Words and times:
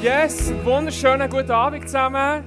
Yes, 0.00 0.52
wunderschönen 0.64 1.28
guten 1.28 1.50
Abend 1.50 1.82
zusammen. 1.82 2.44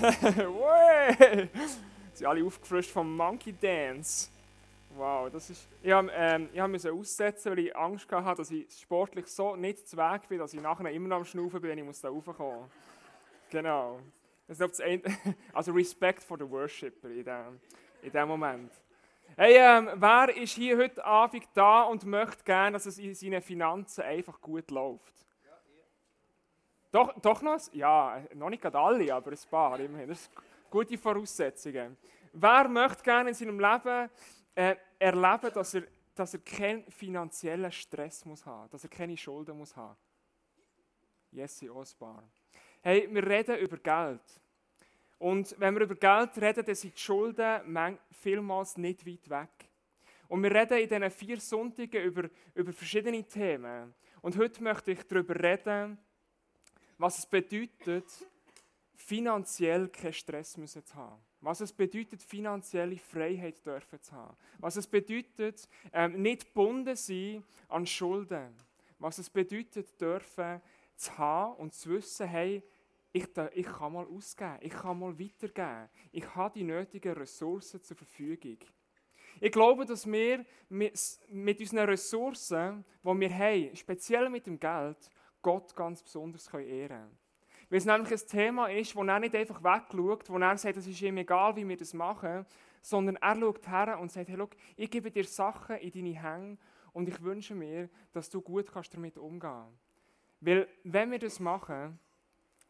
Sind 2.14 2.26
alle 2.26 2.42
aufgefrischt 2.42 2.90
vom 2.90 3.14
Monkey 3.14 3.52
Dance. 3.52 4.30
Wow, 4.96 5.28
das 5.30 5.50
ist. 5.50 5.68
Ich, 5.82 5.92
hab, 5.92 6.06
ähm, 6.16 6.48
ich 6.54 6.66
musste 6.66 6.90
aussetzen, 6.90 7.52
weil 7.52 7.58
ich 7.58 7.76
Angst 7.76 8.10
hatte, 8.10 8.38
dass 8.38 8.50
ich 8.50 8.66
sportlich 8.80 9.26
so 9.26 9.56
nicht 9.56 9.86
zu 9.86 9.98
Weg 9.98 10.26
bin, 10.26 10.38
dass 10.38 10.54
ich 10.54 10.60
nachher 10.62 10.90
immer 10.90 11.08
noch 11.08 11.18
am 11.18 11.24
Schnaufen 11.26 11.60
bin, 11.60 11.70
wenn 11.70 11.78
ich 11.78 11.84
muss 11.84 12.00
da 12.00 12.08
raufkommen. 12.08 12.70
Genau. 13.50 14.00
Das 14.48 14.58
ist 14.58 14.80
das 14.80 14.88
also 15.52 15.72
Respekt 15.72 16.22
vor 16.22 16.38
den 16.38 16.50
Worshipper 16.50 17.10
in 17.10 17.24
dem, 17.24 17.60
in 18.00 18.10
dem 18.10 18.28
Moment. 18.28 18.72
Hey, 19.36 19.56
ähm, 19.58 19.90
wer 19.96 20.34
ist 20.34 20.54
hier 20.54 20.78
heute 20.78 21.04
Abend 21.04 21.44
da 21.52 21.82
und 21.82 22.06
möchte 22.06 22.42
gerne, 22.42 22.72
dass 22.72 22.86
es 22.86 22.96
in 22.96 23.14
seinen 23.14 23.42
Finanzen 23.42 24.02
einfach 24.02 24.40
gut 24.40 24.70
läuft? 24.70 25.25
Doch, 26.96 27.12
doch 27.20 27.42
noch? 27.42 27.60
Ja, 27.74 28.24
noch 28.32 28.48
nicht 28.48 28.64
alle, 28.64 29.14
aber 29.14 29.30
ein 29.30 29.38
paar 29.50 29.78
immerhin. 29.78 30.08
Das 30.08 30.24
sind 30.24 30.34
gute 30.70 30.96
Voraussetzungen. 30.96 31.94
Wer 32.32 32.68
möchte 32.68 33.02
gerne 33.02 33.28
in 33.28 33.34
seinem 33.34 33.60
Leben 33.60 34.08
äh, 34.54 34.76
erleben, 34.98 35.52
dass 35.52 35.74
er, 35.74 35.82
dass 36.14 36.32
er 36.32 36.40
keinen 36.40 36.90
finanziellen 36.90 37.70
Stress 37.70 38.24
muss 38.24 38.46
haben, 38.46 38.70
dass 38.70 38.82
er 38.82 38.88
keine 38.88 39.14
Schulden 39.14 39.58
muss 39.58 39.76
haben? 39.76 39.94
Jesse 41.32 41.70
Osbar. 41.70 42.22
Hey, 42.80 43.06
wir 43.12 43.26
reden 43.26 43.58
über 43.58 43.76
Geld. 43.76 44.40
Und 45.18 45.54
wenn 45.58 45.74
wir 45.74 45.82
über 45.82 45.96
Geld 45.96 46.38
reden, 46.38 46.64
dann 46.64 46.74
sind 46.74 46.94
die 46.96 46.98
Schulden 46.98 47.98
vielmals 48.10 48.78
nicht 48.78 49.06
weit 49.06 49.28
weg. 49.28 49.68
Und 50.28 50.42
wir 50.42 50.50
reden 50.50 50.78
in 50.78 50.88
diesen 50.88 51.10
vier 51.10 51.40
Sonntagen 51.40 52.02
über, 52.02 52.30
über 52.54 52.72
verschiedene 52.72 53.22
Themen. 53.22 53.94
Und 54.22 54.38
heute 54.38 54.62
möchte 54.62 54.92
ich 54.92 55.06
darüber 55.06 55.38
reden, 55.38 55.98
was 56.98 57.18
es 57.18 57.26
bedeutet, 57.26 58.06
finanziell 58.94 59.88
keinen 59.88 60.12
Stress 60.12 60.52
zu 60.52 60.94
haben. 60.94 61.22
Was 61.40 61.60
es 61.60 61.72
bedeutet, 61.72 62.22
finanzielle 62.22 62.96
Freiheit 62.96 63.64
dürfen 63.64 64.00
zu 64.00 64.12
haben. 64.12 64.36
Was 64.58 64.76
es 64.76 64.86
bedeutet, 64.86 65.68
ähm, 65.92 66.22
nicht 66.22 66.46
gebunden 66.46 66.96
sein 66.96 67.44
an 67.68 67.86
Schulden. 67.86 68.54
Was 68.98 69.18
es 69.18 69.30
bedeutet, 69.30 70.00
dürfen 70.00 70.60
zu 70.96 71.18
haben 71.18 71.56
und 71.56 71.74
zu 71.74 71.90
wissen, 71.90 72.26
hey, 72.26 72.62
ich, 73.12 73.28
ich 73.54 73.66
kann 73.66 73.92
mal 73.92 74.06
ausgeben, 74.06 74.58
ich 74.60 74.72
kann 74.72 74.98
mal 74.98 75.18
weitergeben. 75.18 75.88
Ich 76.12 76.34
habe 76.34 76.58
die 76.58 76.64
nötigen 76.64 77.14
Ressourcen 77.14 77.82
zur 77.82 77.96
Verfügung. 77.96 78.58
Ich 79.40 79.52
glaube, 79.52 79.84
dass 79.84 80.10
wir 80.10 80.44
mit 80.68 81.60
unseren 81.60 81.88
Ressourcen, 81.88 82.84
die 83.02 83.20
wir 83.20 83.38
haben, 83.38 83.76
speziell 83.76 84.30
mit 84.30 84.46
dem 84.46 84.58
Geld, 84.58 85.10
Gott 85.46 85.76
ganz 85.76 86.02
besonders 86.02 86.52
ehren 86.52 86.88
können. 86.88 87.18
Weil 87.70 87.78
es 87.78 87.84
nämlich 87.84 88.10
ein 88.10 88.28
Thema 88.28 88.66
ist, 88.66 88.96
wo 88.96 89.04
er 89.04 89.20
nicht 89.20 89.36
einfach 89.36 89.62
wegschaut, 89.62 90.28
wo 90.28 90.38
er 90.38 90.58
sagt, 90.58 90.76
es 90.76 90.88
ist 90.88 91.00
ihm 91.02 91.18
egal, 91.18 91.54
wie 91.54 91.68
wir 91.68 91.76
das 91.76 91.94
machen, 91.94 92.44
sondern 92.82 93.14
er 93.14 93.36
schaut 93.36 93.68
her 93.68 93.96
und 94.00 94.10
sagt, 94.10 94.28
hey, 94.28 94.36
schau, 94.36 94.50
ich 94.74 94.90
gebe 94.90 95.08
dir 95.08 95.22
Sachen 95.22 95.76
in 95.76 95.92
deine 95.92 96.20
Hände 96.20 96.58
und 96.92 97.08
ich 97.08 97.22
wünsche 97.22 97.54
mir, 97.54 97.88
dass 98.12 98.28
du 98.28 98.40
gut 98.40 98.72
kannst 98.72 98.92
damit 98.92 99.18
umgehen. 99.18 99.68
Weil 100.40 100.66
wenn 100.82 101.12
wir 101.12 101.20
das 101.20 101.38
machen, 101.38 101.96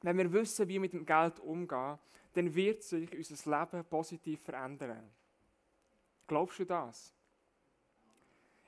wenn 0.03 0.19
wir 0.19 0.31
wissen, 0.31 0.69
wie 0.69 0.75
wir 0.75 0.81
mit 0.81 0.93
dem 0.93 1.07
Geld 1.07 1.41
umgehen, 1.41 1.99
dann 2.35 2.55
wird 2.55 2.83
sich 2.83 3.11
unser 3.17 3.59
Leben 3.59 3.85
positiv 3.87 4.43
verändern. 4.43 5.11
Glaubst 6.27 6.59
du 6.59 6.67
das? 6.67 7.15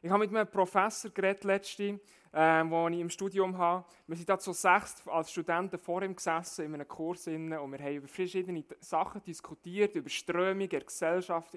Ich 0.00 0.10
habe 0.10 0.20
mit 0.20 0.34
einem 0.34 0.48
Professor 0.48 1.10
geredet 1.10 1.44
letzte, 1.44 2.00
äh, 2.32 2.62
wo 2.64 2.88
ich 2.88 3.00
im 3.00 3.10
Studium 3.10 3.56
habe. 3.56 3.84
Wir 4.06 4.16
sind 4.16 4.28
da 4.28 4.38
zu 4.38 4.52
sechs 4.52 5.02
als 5.06 5.30
Studenten 5.30 5.78
vor 5.78 6.02
ihm 6.02 6.14
gesessen 6.14 6.66
in 6.66 6.74
einem 6.74 6.88
Kurs 6.88 7.26
und 7.26 7.48
wir 7.50 7.58
haben 7.58 7.94
über 7.94 8.08
verschiedene 8.08 8.64
Sachen 8.80 9.22
diskutiert, 9.22 9.94
über 9.94 10.08
Strömungen 10.08 10.68
Gesellschaft, 10.68 11.56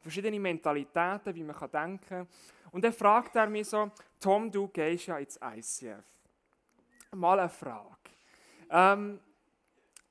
verschiedene 0.00 0.40
Mentalitäten, 0.40 1.34
wie 1.34 1.42
man 1.42 1.56
denken 1.72 2.00
kann. 2.08 2.28
Und 2.70 2.84
dann 2.84 2.92
fragt 2.92 3.36
er 3.36 3.46
mich 3.48 3.68
so, 3.68 3.90
Tom, 4.20 4.50
du 4.50 4.68
gehst 4.68 5.06
ja 5.06 5.18
ins 5.18 5.38
ICF. 5.40 6.04
Mal 7.12 7.38
eine 7.38 7.48
Frage. 7.48 8.10
Ähm, 8.70 9.20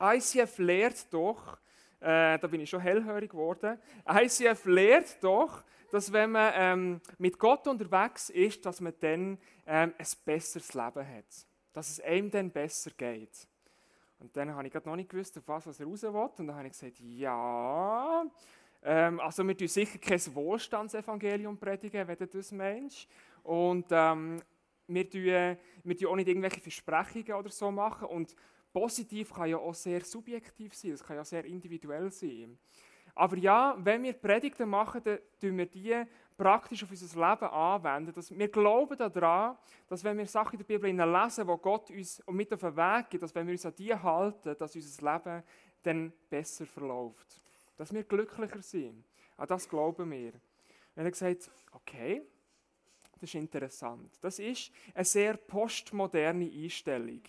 ICF 0.01 0.57
lehrt 0.59 1.13
doch, 1.13 1.57
äh, 1.99 2.37
da 2.37 2.47
bin 2.47 2.61
ich 2.61 2.69
schon 2.69 2.79
hellhörig 2.79 3.31
geworden, 3.31 3.77
ICF 4.07 4.65
lehrt 4.65 5.17
doch, 5.21 5.63
dass 5.93 6.11
wenn 6.11 6.31
man 6.31 6.51
ähm, 6.55 7.01
mit 7.19 7.37
Gott 7.37 7.67
unterwegs 7.67 8.31
ist, 8.31 8.65
dass 8.65 8.81
man 8.81 8.93
dann 8.99 9.37
ähm, 9.67 9.93
ein 9.95 10.07
besseres 10.25 10.73
Leben 10.73 11.07
hat. 11.07 11.47
Dass 11.71 11.91
es 11.91 11.99
einem 11.99 12.31
dann 12.31 12.49
besser 12.49 12.89
geht. 12.97 13.47
Und 14.17 14.35
dann 14.35 14.55
habe 14.55 14.67
ich 14.67 14.73
noch 14.73 14.95
nicht 14.95 15.09
gewusst, 15.09 15.37
auf 15.37 15.47
was, 15.47 15.67
was 15.67 15.79
er 15.79 15.85
raus 15.85 16.01
will. 16.01 16.09
Und 16.09 16.47
dann 16.47 16.55
habe 16.55 16.65
ich 16.65 16.73
gesagt, 16.73 16.99
ja, 16.99 18.25
ähm, 18.81 19.19
also 19.19 19.47
wir 19.47 19.55
tun 19.55 19.67
sicher 19.67 19.99
kein 19.99 20.19
Wohlstandsevangelium 20.33 21.59
predigen, 21.59 22.07
wenn 22.07 22.17
du 22.17 22.25
das 22.25 22.51
meinst. 22.51 23.07
Und 23.43 23.85
ähm, 23.91 24.41
wir 24.87 25.07
tun, 25.07 25.57
wir 25.83 25.97
tun 25.97 26.07
auch 26.07 26.15
nicht 26.15 26.27
irgendwelche 26.27 26.59
Versprechungen 26.59 27.33
oder 27.33 27.51
so 27.51 27.69
machen. 27.69 28.07
Und 28.07 28.35
positiv 28.71 29.31
kann 29.31 29.47
ja 29.47 29.57
auch 29.57 29.75
sehr 29.75 30.03
subjektiv 30.03 30.73
sein, 30.73 30.93
es 30.93 31.03
kann 31.03 31.17
ja 31.17 31.23
sehr 31.23 31.45
individuell 31.45 32.11
sein. 32.11 32.57
Aber 33.15 33.37
ja, 33.37 33.75
wenn 33.77 34.03
wir 34.03 34.13
Predigten 34.13 34.69
machen, 34.69 35.01
dann 35.03 35.19
tun 35.39 35.57
wir 35.57 35.67
die 35.67 36.03
praktisch 36.35 36.83
auf 36.83 36.89
unser 36.89 37.29
Leben 37.29 37.45
anwenden. 37.45 38.13
Dass 38.13 38.35
wir 38.35 38.47
glauben 38.47 38.97
daran, 38.97 39.57
dass 39.87 40.03
wenn 40.03 40.17
wir 40.17 40.25
Sachen 40.25 40.53
in 40.53 40.65
der 40.65 40.65
Bibel 40.65 40.91
lesen, 40.91 41.47
wo 41.47 41.57
Gott 41.57 41.89
uns 41.91 42.23
mit 42.27 42.51
auf 42.53 42.61
den 42.61 42.75
Weg 42.75 43.09
gibt, 43.09 43.23
dass 43.23 43.35
wenn 43.35 43.45
wir 43.45 43.53
uns 43.53 43.65
an 43.65 43.75
die 43.75 43.93
halten, 43.93 44.55
dass 44.57 44.75
unser 44.75 45.13
Leben 45.13 45.43
dann 45.83 46.13
besser 46.29 46.65
verläuft. 46.65 47.39
Dass 47.77 47.93
wir 47.93 48.03
glücklicher 48.03 48.61
sind. 48.61 49.03
An 49.37 49.47
das 49.47 49.67
glauben 49.67 50.09
wir. 50.09 50.33
Und 50.95 51.03
er 51.03 51.11
gesagt, 51.11 51.51
okay, 51.71 52.23
das 53.13 53.23
ist 53.23 53.35
interessant. 53.35 54.11
Das 54.21 54.39
ist 54.39 54.71
eine 54.93 55.05
sehr 55.05 55.37
postmoderne 55.37 56.49
Einstellung. 56.51 57.21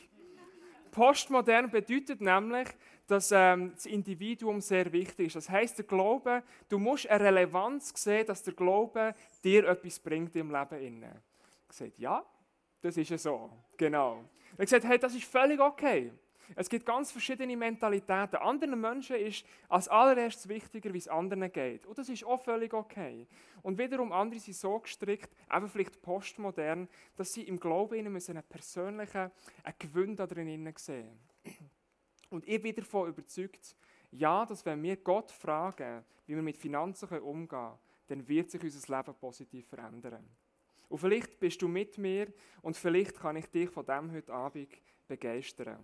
Postmodern 0.95 1.71
bedeutet 1.71 2.21
nämlich, 2.21 2.69
dass 3.07 3.33
ähm, 3.33 3.73
das 3.75 3.85
Individuum 3.85 4.61
sehr 4.61 4.91
wichtig 4.93 5.27
ist. 5.27 5.37
Das 5.37 5.51
heißt, 5.51 5.77
der 5.77 5.85
Glaube, 5.85 6.43
du 6.69 6.79
musst 6.79 7.09
eine 7.09 7.25
Relevanz 7.25 7.93
sehen, 7.97 8.27
dass 8.27 8.43
der 8.43 8.55
Glaube 8.55 9.15
dir 9.43 9.69
etwas 9.69 9.99
bringt 9.99 10.35
im 10.37 10.51
Leben 10.51 10.81
inne. 10.81 11.21
Ich 11.63 11.69
gesagt, 11.69 11.99
ja, 11.99 12.25
das 12.81 12.97
ist 12.97 13.11
ja 13.11 13.19
so, 13.19 13.51
genau. 13.77 14.25
Hat 14.53 14.61
gesagt, 14.61 14.85
hey, 14.85 14.99
das 14.99 15.15
ist 15.15 15.25
völlig 15.25 15.61
okay. 15.61 16.13
Es 16.55 16.69
gibt 16.69 16.87
ganz 16.87 17.11
verschiedene 17.11 17.57
Mentalitäten. 17.57 18.37
Anderen 18.37 18.81
Menschen 18.81 19.17
ist 19.17 19.45
als 19.69 19.89
allererstes 19.89 20.49
wichtiger, 20.49 20.93
wie 20.93 20.99
es 20.99 21.09
anderen 21.09 21.51
geht. 21.51 21.87
Und 21.87 21.99
das 21.99 22.09
ist 22.09 22.25
auch 22.25 22.43
völlig 22.43 22.73
okay. 22.75 23.27
Und 23.63 23.79
wiederum 23.79 24.13
andere 24.13 24.41
sind 24.41 24.57
so 24.57 24.79
gestrickt, 24.79 25.31
eben 25.55 25.69
vielleicht 25.69 26.01
postmodern, 26.03 26.89
dass 27.17 27.33
sie 27.33 27.43
im 27.43 27.59
Glauben 27.59 27.95
ihnen 27.95 28.17
einen 28.17 28.43
persönlichen 28.43 29.31
einen 29.63 29.75
Gewinn 29.79 30.17
da 30.17 30.27
drin 30.27 30.73
sehen. 30.77 31.19
Und 32.31 32.47
ich 32.49 32.61
bin 32.61 32.75
davon 32.75 33.09
überzeugt, 33.09 33.77
ja, 34.11 34.45
dass 34.47 34.65
wenn 34.65 34.83
wir 34.83 34.97
Gott 34.97 35.31
fragen, 35.31 36.05
wie 36.27 36.35
wir 36.35 36.43
mit 36.43 36.57
Finanzen 36.57 37.09
umgehen 37.21 37.49
können, 37.49 37.79
dann 38.07 38.29
wird 38.29 38.51
sich 38.51 38.63
unser 38.63 38.97
Leben 38.97 39.15
positiv 39.15 39.67
verändern. 39.67 40.29
Und 40.89 40.99
vielleicht 40.99 41.41
bist 41.41 41.63
du 41.63 41.69
mit 41.69 41.99
mir 41.99 42.33
und 42.63 42.77
vielleicht 42.77 43.19
kann 43.19 43.37
ich 43.37 43.47
dich 43.47 43.71
von 43.71 43.85
dem 43.87 44.13
heute 44.13 44.33
Abend 44.33 44.69
begeistern. 45.09 45.79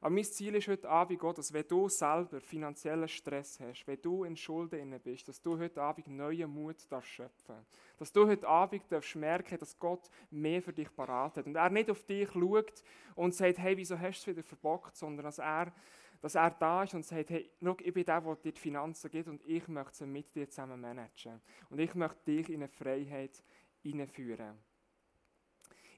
Aber 0.00 0.10
mein 0.10 0.24
Ziel 0.24 0.54
ist 0.54 0.68
heute 0.68 0.88
Abend 0.88 1.22
auch, 1.22 1.32
dass 1.32 1.52
wenn 1.52 1.66
du 1.66 1.88
selber 1.88 2.40
finanziellen 2.40 3.08
Stress 3.08 3.58
hast, 3.60 3.86
wenn 3.86 4.00
du 4.00 4.24
in 4.24 4.36
Schulden 4.36 4.98
bist, 5.00 5.28
dass 5.28 5.42
du 5.42 5.58
heute 5.58 5.82
Abend 5.82 6.08
neuen 6.08 6.50
Mut 6.50 6.76
darfst 6.90 7.10
schöpfen 7.10 7.66
Dass 7.98 8.12
du 8.12 8.26
heute 8.26 8.46
Abend 8.46 8.82
darfst 8.90 9.16
merken, 9.16 9.58
dass 9.58 9.78
Gott 9.78 10.10
mehr 10.30 10.62
für 10.62 10.72
dich 10.72 10.94
parat 10.94 11.36
hat. 11.38 11.46
Und 11.46 11.56
er 11.56 11.70
nicht 11.70 11.90
auf 11.90 12.04
dich 12.04 12.30
schaut 12.30 12.82
und 13.14 13.34
sagt, 13.34 13.58
hey, 13.58 13.76
wieso 13.76 13.98
hast 13.98 14.26
du 14.26 14.30
es 14.30 14.36
wieder 14.36 14.46
verbockt, 14.46 14.96
sondern 14.96 15.24
dass 15.24 15.38
er, 15.38 15.72
dass 16.20 16.34
er 16.34 16.50
da 16.50 16.84
ist 16.84 16.94
und 16.94 17.04
sagt, 17.04 17.30
hey, 17.30 17.50
schau, 17.62 17.76
ich 17.80 17.92
bin 17.92 18.04
der, 18.04 18.20
der 18.20 18.36
dir 18.36 18.52
die 18.52 18.60
Finanzen 18.60 19.10
gibt 19.10 19.28
und 19.28 19.44
ich 19.44 19.66
möchte 19.68 19.96
sie 19.96 20.06
mit 20.06 20.34
dir 20.34 20.48
zusammen 20.48 20.80
managen. 20.80 21.40
Und 21.70 21.78
ich 21.78 21.94
möchte 21.94 22.24
dich 22.24 22.48
in 22.50 22.62
eine 22.62 22.68
Freiheit 22.68 23.42
hineinführen. 23.82 24.58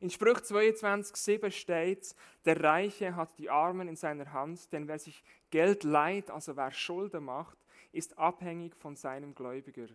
In 0.01 0.09
Sprüch 0.09 0.41
22, 0.41 1.15
7 1.15 1.51
steht, 1.53 2.15
der 2.47 2.63
Reiche 2.65 3.15
hat 3.15 3.37
die 3.39 3.51
Armen 3.51 3.87
in 3.87 3.97
seiner 3.97 4.33
Hand, 4.33 4.73
denn 4.73 4.89
wer 4.89 4.99
sich 4.99 5.23
Geld 5.51 5.85
leiht, 5.85 6.31
also 6.31 6.57
wer 6.57 6.73
Schulden 6.73 7.25
macht, 7.25 7.59
ist 7.93 8.17
abhängig 8.17 8.75
von 8.75 8.97
seinem 8.97 9.35
Gläubiger. 9.35 9.89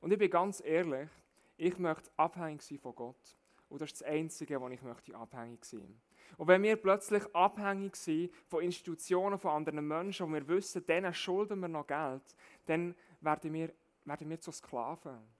Und 0.00 0.10
ich 0.10 0.18
bin 0.18 0.30
ganz 0.30 0.62
ehrlich, 0.64 1.10
ich 1.58 1.78
möchte 1.78 2.10
abhängig 2.16 2.62
sein 2.62 2.78
von 2.78 2.94
Gott. 2.94 3.36
Und 3.68 3.82
das 3.82 3.92
ist 3.92 4.00
das 4.00 4.08
Einzige, 4.08 4.58
wo 4.58 4.68
ich 4.68 4.80
möchte 4.80 5.14
abhängig 5.14 5.66
sein. 5.66 6.00
Und 6.38 6.48
wenn 6.48 6.62
wir 6.62 6.76
plötzlich 6.76 7.22
abhängig 7.34 7.96
sind 7.96 8.32
von 8.46 8.62
Institutionen, 8.62 9.38
von 9.38 9.50
anderen 9.50 9.86
Menschen, 9.86 10.26
und 10.26 10.32
wir 10.32 10.48
wissen, 10.48 10.84
denen 10.86 11.12
schulden 11.12 11.60
wir 11.60 11.68
noch 11.68 11.86
Geld, 11.86 12.22
dann 12.64 12.94
werden 13.20 13.52
wir, 13.52 13.70
werden 14.04 14.30
wir 14.30 14.40
zu 14.40 14.50
Sklaven. 14.50 15.33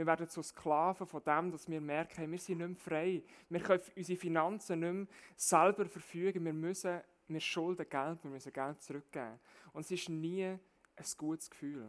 Wir 0.00 0.06
werden 0.06 0.30
zu 0.30 0.42
Sklaven 0.42 1.06
von 1.06 1.22
dem, 1.22 1.52
dass 1.52 1.68
wir 1.68 1.78
merken, 1.78 2.32
wir 2.32 2.38
sind 2.38 2.56
nicht 2.56 2.68
mehr 2.68 2.76
frei. 2.78 3.22
Wir 3.50 3.60
können 3.60 3.82
unsere 3.94 4.18
Finanzen 4.18 4.80
nicht 4.80 4.92
mehr 4.94 5.06
selber 5.36 5.84
verfügen. 5.84 6.42
Wir 6.42 6.54
müssen, 6.54 7.02
wir 7.28 7.40
schulden 7.40 7.86
Geld, 7.86 8.24
wir 8.24 8.30
müssen 8.30 8.50
Geld 8.50 8.80
zurückgeben. 8.80 9.38
Und 9.74 9.82
es 9.82 9.90
ist 9.90 10.08
nie 10.08 10.46
ein 10.46 11.06
gutes 11.18 11.50
Gefühl. 11.50 11.86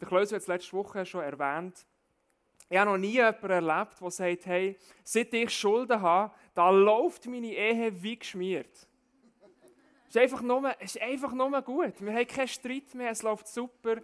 Der 0.00 0.08
Klaus 0.08 0.32
hat 0.32 0.40
es 0.40 0.46
letzte 0.46 0.72
Woche 0.72 1.04
schon 1.04 1.20
erwähnt. 1.20 1.84
Ich 2.70 2.78
habe 2.78 2.92
noch 2.92 2.96
nie 2.96 3.12
jemanden 3.12 3.50
erlebt, 3.50 4.00
der 4.00 4.10
sagt, 4.10 4.46
hey, 4.46 4.78
seit 5.02 5.34
ich 5.34 5.50
Schulden 5.50 6.00
habe, 6.00 6.34
da 6.54 6.70
läuft 6.70 7.26
meine 7.26 7.52
Ehe 7.52 8.02
wie 8.02 8.18
geschmiert. 8.18 8.88
Es 10.14 10.18
ist 10.18 10.22
einfach 10.22 10.42
nur, 10.42 10.80
ist 10.80 11.02
einfach 11.02 11.32
nur 11.32 11.60
gut. 11.62 12.00
Wir 12.00 12.14
haben 12.14 12.26
keinen 12.28 12.46
Streit 12.46 12.94
mehr, 12.94 13.10
es 13.10 13.22
läuft 13.24 13.48
super. 13.48 13.96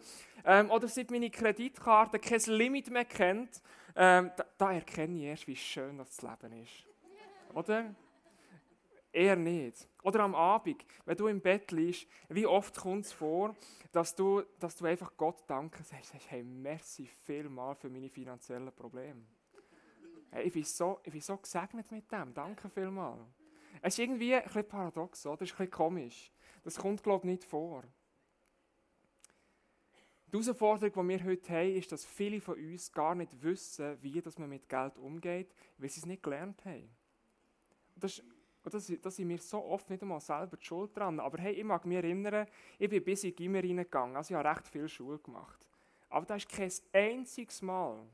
Ähm, 0.44 0.68
oder 0.68 0.88
seit 0.88 1.08
meine 1.12 1.30
Kreditkarte 1.30 2.18
kein 2.18 2.40
Limit 2.46 2.90
mehr 2.90 3.04
kennt, 3.04 3.62
ähm, 3.94 4.32
da, 4.36 4.44
da, 4.58 4.72
erkenne 4.72 5.18
ich 5.18 5.22
erst, 5.22 5.46
wie 5.46 5.54
schön 5.54 5.98
das 5.98 6.20
Leben 6.20 6.64
ist. 6.64 6.84
Oder? 7.54 7.94
Eher 9.12 9.36
nicht. 9.36 9.88
Oder 10.02 10.20
am 10.20 10.34
Abend, 10.34 10.84
wenn 11.04 11.16
du 11.16 11.28
im 11.28 11.40
Bett 11.40 11.70
liegst, 11.70 12.08
wie 12.28 12.46
oft 12.46 12.76
kommt 12.76 13.04
es 13.04 13.12
vor, 13.12 13.54
dass 13.92 14.12
du, 14.16 14.42
dass 14.58 14.74
du 14.74 14.86
einfach 14.86 15.12
Gott 15.16 15.44
danken 15.46 15.84
sagst, 15.84 16.12
hey, 16.28 16.42
merci 16.42 17.06
vielmal 17.06 17.76
für 17.76 17.88
meine 17.88 18.10
finanziellen 18.10 18.72
Probleme. 18.72 19.22
Hey, 20.32 20.48
ich, 20.48 20.52
bin 20.52 20.64
so, 20.64 20.98
ich 21.04 21.12
bin 21.12 21.20
so 21.20 21.36
gesegnet 21.36 21.88
mit 21.92 22.10
dem, 22.10 22.34
danke 22.34 22.68
vielmal. 22.68 23.18
Es 23.82 23.94
ist 23.94 23.98
irgendwie 23.98 24.34
ein 24.34 24.44
bisschen 24.44 24.68
paradox, 24.68 25.26
oder? 25.26 25.42
Es 25.42 25.50
ist 25.50 25.54
ein 25.54 25.66
bisschen 25.66 25.70
komisch. 25.70 26.32
Das 26.62 26.76
kommt, 26.76 27.02
glaube 27.02 27.26
ich, 27.26 27.32
nicht 27.32 27.44
vor. 27.44 27.84
Die 30.26 30.38
Herausforderung, 30.38 31.08
die 31.08 31.18
wir 31.18 31.24
heute 31.24 31.52
haben, 31.52 31.74
ist, 31.74 31.90
dass 31.90 32.04
viele 32.04 32.40
von 32.40 32.54
uns 32.54 32.92
gar 32.92 33.14
nicht 33.14 33.42
wissen, 33.42 33.98
wie 34.00 34.22
man 34.38 34.48
mit 34.48 34.68
Geld 34.68 34.96
umgeht, 34.98 35.52
weil 35.78 35.88
sie 35.88 36.00
es 36.00 36.06
nicht 36.06 36.22
gelernt 36.22 36.64
haben. 36.64 36.88
Das, 37.96 38.22
das, 38.62 38.92
da 39.02 39.10
sind 39.10 39.28
wir 39.28 39.38
so 39.38 39.64
oft 39.64 39.90
nicht 39.90 40.02
einmal 40.02 40.20
selber 40.20 40.56
die 40.56 40.64
Schuld 40.64 40.96
dran. 40.96 41.18
Aber 41.18 41.38
hey, 41.38 41.54
ich 41.54 41.64
mag 41.64 41.84
mich 41.84 41.96
erinnern, 41.96 42.46
ich 42.78 42.88
bin 42.88 43.02
bis 43.02 43.24
in 43.24 43.34
Gimmer 43.34 43.58
reingegangen, 43.58 44.16
also 44.16 44.32
ich 44.32 44.38
habe 44.38 44.48
recht 44.48 44.68
viel 44.68 44.88
Schule 44.88 45.18
gemacht. 45.18 45.66
Aber 46.08 46.26
da 46.26 46.36
ist 46.36 46.48
kein 46.48 46.70
einziges 46.92 47.62
Mal 47.62 48.06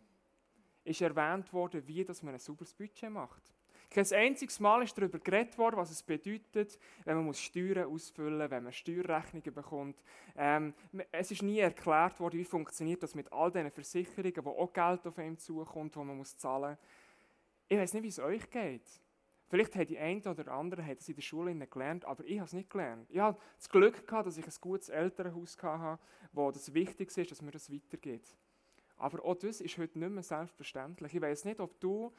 ist 0.86 1.00
erwähnt 1.00 1.52
worden, 1.52 1.86
wie 1.86 2.04
dass 2.04 2.22
man 2.22 2.34
ein 2.34 2.40
sauberes 2.40 2.72
Budget 2.72 3.10
macht. 3.10 3.42
Kein 3.96 4.12
einziges 4.12 4.60
Mal 4.60 4.82
ist 4.82 4.98
darüber 4.98 5.18
geredet 5.18 5.56
worden, 5.56 5.76
was 5.78 5.90
es 5.90 6.02
bedeutet, 6.02 6.78
wenn 7.06 7.24
man 7.24 7.32
Steuern 7.32 7.90
ausfüllen 7.90 8.40
muss, 8.40 8.50
wenn 8.50 8.64
man 8.64 8.72
Steuerrechnungen 8.74 9.54
bekommt. 9.54 10.02
Ähm, 10.36 10.74
es 11.12 11.30
ist 11.30 11.42
nie 11.42 11.60
erklärt 11.60 12.20
worden, 12.20 12.38
wie 12.38 12.44
funktioniert 12.44 13.02
das 13.02 13.14
mit 13.14 13.32
all 13.32 13.50
diesen 13.50 13.70
Versicherungen, 13.70 14.44
wo 14.44 14.50
auch 14.50 14.70
Geld 14.70 15.06
auf 15.06 15.18
einem 15.18 15.38
zukommt, 15.38 15.96
wo 15.96 16.04
man 16.04 16.18
muss 16.18 16.36
zahlen 16.36 16.72
muss. 16.72 16.78
Ich 17.68 17.78
weiß 17.78 17.94
nicht, 17.94 18.02
wie 18.02 18.08
es 18.08 18.18
euch 18.18 18.50
geht. 18.50 18.86
Vielleicht 19.48 19.74
hat 19.74 19.88
die 19.88 19.98
eine 19.98 20.20
oder 20.28 20.48
andere 20.48 20.84
hat 20.84 21.00
es 21.00 21.08
in 21.08 21.14
der 21.14 21.22
Schule 21.22 21.54
gelernt, 21.66 22.04
aber 22.04 22.22
ich 22.26 22.36
habe 22.38 22.44
es 22.44 22.52
nicht 22.52 22.68
gelernt. 22.68 23.10
Ich 23.10 23.18
habe 23.18 23.38
das 23.56 23.70
Glück 23.70 24.06
gehabt, 24.06 24.26
dass 24.26 24.36
ich 24.36 24.44
ein 24.44 24.52
gutes 24.60 24.90
Elternhaus 24.90 25.56
hatte, 25.62 26.02
wo 26.34 26.50
das 26.50 26.74
Wichtigste 26.74 27.22
ist, 27.22 27.30
dass 27.30 27.40
mir 27.40 27.52
das 27.52 27.72
weitergeht. 27.72 28.36
Aber 28.98 29.24
auch 29.24 29.36
das 29.36 29.60
ist 29.60 29.78
heute 29.78 29.98
nicht 29.98 30.10
mehr 30.10 30.22
selbstverständlich. 30.22 31.14
Ich 31.14 31.20
weiß 31.20 31.44
nicht, 31.46 31.60
ob 31.60 31.78
du 31.80 32.12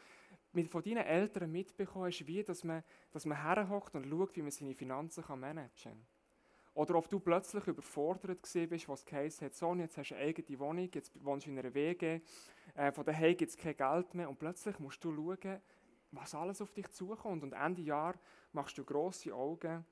mit, 0.57 0.69
von 0.69 0.81
deinen 0.81 1.06
Eltern 1.06 1.51
mitbekommen 1.51 2.06
hast, 2.06 2.25
wie 2.25 2.44
dass 2.44 2.63
man, 2.63 2.83
dass 3.12 3.25
man 3.25 3.42
herhockt 3.42 3.95
und 3.95 4.07
schaut, 4.09 4.36
wie 4.36 4.42
man 4.42 4.51
seine 4.51 4.74
Finanzen 4.74 5.24
kann 5.24 5.39
managen 5.39 5.71
kann. 5.83 6.07
Oder 6.74 6.95
ob 6.95 7.07
du 7.09 7.19
plötzlich 7.19 7.65
überfordert 7.68 8.42
bist, 8.42 8.89
was 8.89 9.06
geheißen 9.06 9.45
hat, 9.45 9.56
so, 9.56 9.74
jetzt 9.75 9.98
hast 9.98 10.09
du 10.09 10.15
eine 10.15 10.25
eigene 10.25 10.59
Wohnung, 10.59 10.89
jetzt 10.92 11.24
wohnst 11.24 11.45
du 11.45 11.51
in 11.51 11.59
einer 11.59 11.74
WG, 11.74 12.21
äh, 12.75 12.92
von 12.92 13.06
daheim 13.06 13.38
gibt 13.38 13.51
es 13.51 13.57
kein 13.57 13.77
Geld 13.77 14.13
mehr 14.15 14.30
und 14.30 14.39
plötzlich 14.39 14.80
musst 14.80 15.04
du 15.04 15.13
schauen, 15.13 15.62
was 16.12 16.33
alles 16.33 16.62
auf 16.62 16.71
dich 16.74 16.89
zukommt. 16.89 17.44
Und 17.44 17.54
Ende 17.54 17.83
Jahr 17.83 18.15
machst 18.51 18.77
du 18.80 18.83
grosse 18.83 19.33
Augen, 19.33 19.86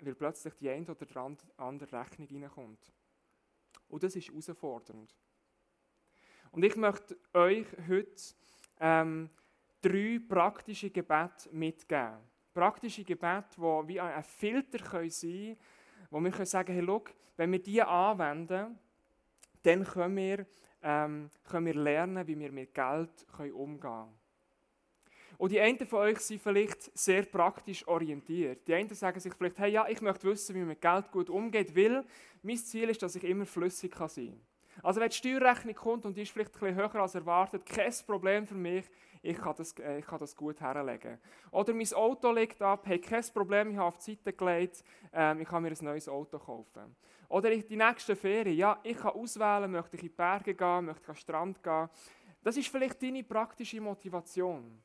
weil 0.00 0.14
plötzlich 0.14 0.54
die 0.54 0.68
eine 0.68 0.86
oder 0.86 1.36
andere 1.56 2.00
Rechnung 2.00 2.28
reinkommt. 2.30 2.92
Und 3.88 4.02
das 4.02 4.16
ist 4.16 4.28
herausfordernd. 4.28 5.14
Und 6.52 6.62
ich 6.62 6.76
möchte 6.76 7.16
euch 7.32 7.66
heute 7.88 8.22
ähm, 8.80 9.30
drei 9.84 10.18
praktische 10.26 10.90
Gebete 10.90 11.48
mitgeben. 11.52 12.18
Praktische 12.54 13.04
Gebete, 13.04 13.56
die 13.56 13.88
wie 13.88 14.00
ein 14.00 14.22
Filter 14.22 14.78
können 14.78 15.10
sein 15.10 15.30
können, 15.30 15.56
wo 16.10 16.20
wir 16.20 16.30
können 16.30 16.46
sagen 16.46 16.72
hey, 16.72 16.82
look, 16.82 17.12
wenn 17.36 17.52
wir 17.52 17.62
diese 17.62 17.86
anwenden, 17.86 18.78
dann 19.62 19.84
können 19.84 20.16
wir, 20.16 20.46
ähm, 20.82 21.30
können 21.44 21.66
wir 21.66 21.74
lernen, 21.74 22.26
wie 22.26 22.38
wir 22.38 22.52
mit 22.52 22.72
Geld 22.72 23.26
können 23.36 23.52
umgehen 23.52 23.80
können. 23.80 24.18
Und 25.36 25.50
die 25.50 25.60
einen 25.60 25.84
von 25.86 26.00
euch 26.00 26.20
sind 26.20 26.40
vielleicht 26.40 26.96
sehr 26.96 27.24
praktisch 27.24 27.86
orientiert. 27.88 28.66
Die 28.68 28.74
einen 28.74 28.94
sagen 28.94 29.18
sich 29.18 29.34
vielleicht, 29.34 29.58
hey, 29.58 29.72
ja, 29.72 29.88
ich 29.88 30.00
möchte 30.00 30.28
wissen, 30.28 30.54
wie 30.54 30.60
man 30.60 30.68
mit 30.68 30.80
Geld 30.80 31.10
gut 31.10 31.28
umgeht, 31.28 31.74
weil 31.74 32.04
mein 32.42 32.56
Ziel 32.56 32.88
ist, 32.88 33.02
dass 33.02 33.16
ich 33.16 33.24
immer 33.24 33.44
flüssig 33.44 33.94
sein 33.96 34.08
kann. 34.08 34.40
Also 34.82 35.00
wenn 35.00 35.08
die 35.08 35.16
Steuerrechnung 35.16 35.74
kommt 35.74 36.06
und 36.06 36.16
die 36.16 36.22
ist 36.22 36.32
vielleicht 36.32 36.54
ein 36.54 36.60
bisschen 36.60 36.76
höher 36.76 36.94
als 36.96 37.14
erwartet, 37.14 37.64
kein 37.66 37.92
Problem 38.06 38.46
für 38.46 38.54
mich, 38.54 38.84
ich 39.22 39.38
kann 39.38 39.54
das, 39.56 39.72
äh, 39.78 39.98
ich 39.98 40.06
kann 40.06 40.18
das 40.18 40.36
gut 40.36 40.60
herlegen. 40.60 41.18
Oder 41.50 41.72
mein 41.72 41.92
Auto 41.94 42.30
liegt 42.30 42.60
ab, 42.60 42.82
hey, 42.86 42.98
kein 43.00 43.24
Problem, 43.32 43.70
ich 43.70 43.76
habe 43.76 43.88
auf 43.88 43.98
die 43.98 44.14
Seite 44.14 44.32
gelegt, 44.32 44.84
ähm, 45.12 45.40
ich 45.40 45.48
kann 45.48 45.62
mir 45.62 45.70
ein 45.70 45.84
neues 45.84 46.08
Auto 46.08 46.38
kaufen. 46.38 46.94
Oder 47.28 47.50
ich, 47.50 47.64
die 47.64 47.76
nächste 47.76 48.16
Ferien, 48.16 48.56
ja, 48.56 48.78
ich 48.82 48.96
kann 48.96 49.12
auswählen, 49.12 49.70
möchte 49.70 49.96
ich 49.96 50.02
in 50.02 50.08
die 50.08 50.14
Berge 50.14 50.54
gehen, 50.54 50.84
möchte 50.84 51.02
ich 51.02 51.08
an 51.08 51.14
den 51.14 51.20
Strand 51.20 51.62
gehen. 51.62 51.88
Das 52.42 52.56
ist 52.56 52.68
vielleicht 52.68 53.02
deine 53.02 53.24
praktische 53.24 53.80
Motivation. 53.80 54.82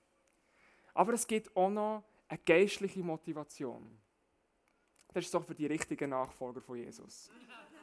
Aber 0.94 1.13
es 1.13 1.27
gibt 1.27 1.56
auch 1.56 1.69
noch 1.69 2.03
eine 2.30 2.39
geistliche 2.39 3.01
Motivation. 3.01 4.00
Das 5.13 5.25
ist 5.25 5.33
doch 5.33 5.44
für 5.44 5.56
die 5.56 5.65
richtigen 5.65 6.12
Nachfolger 6.12 6.62
von 6.62 6.77
Jesus. 6.77 7.30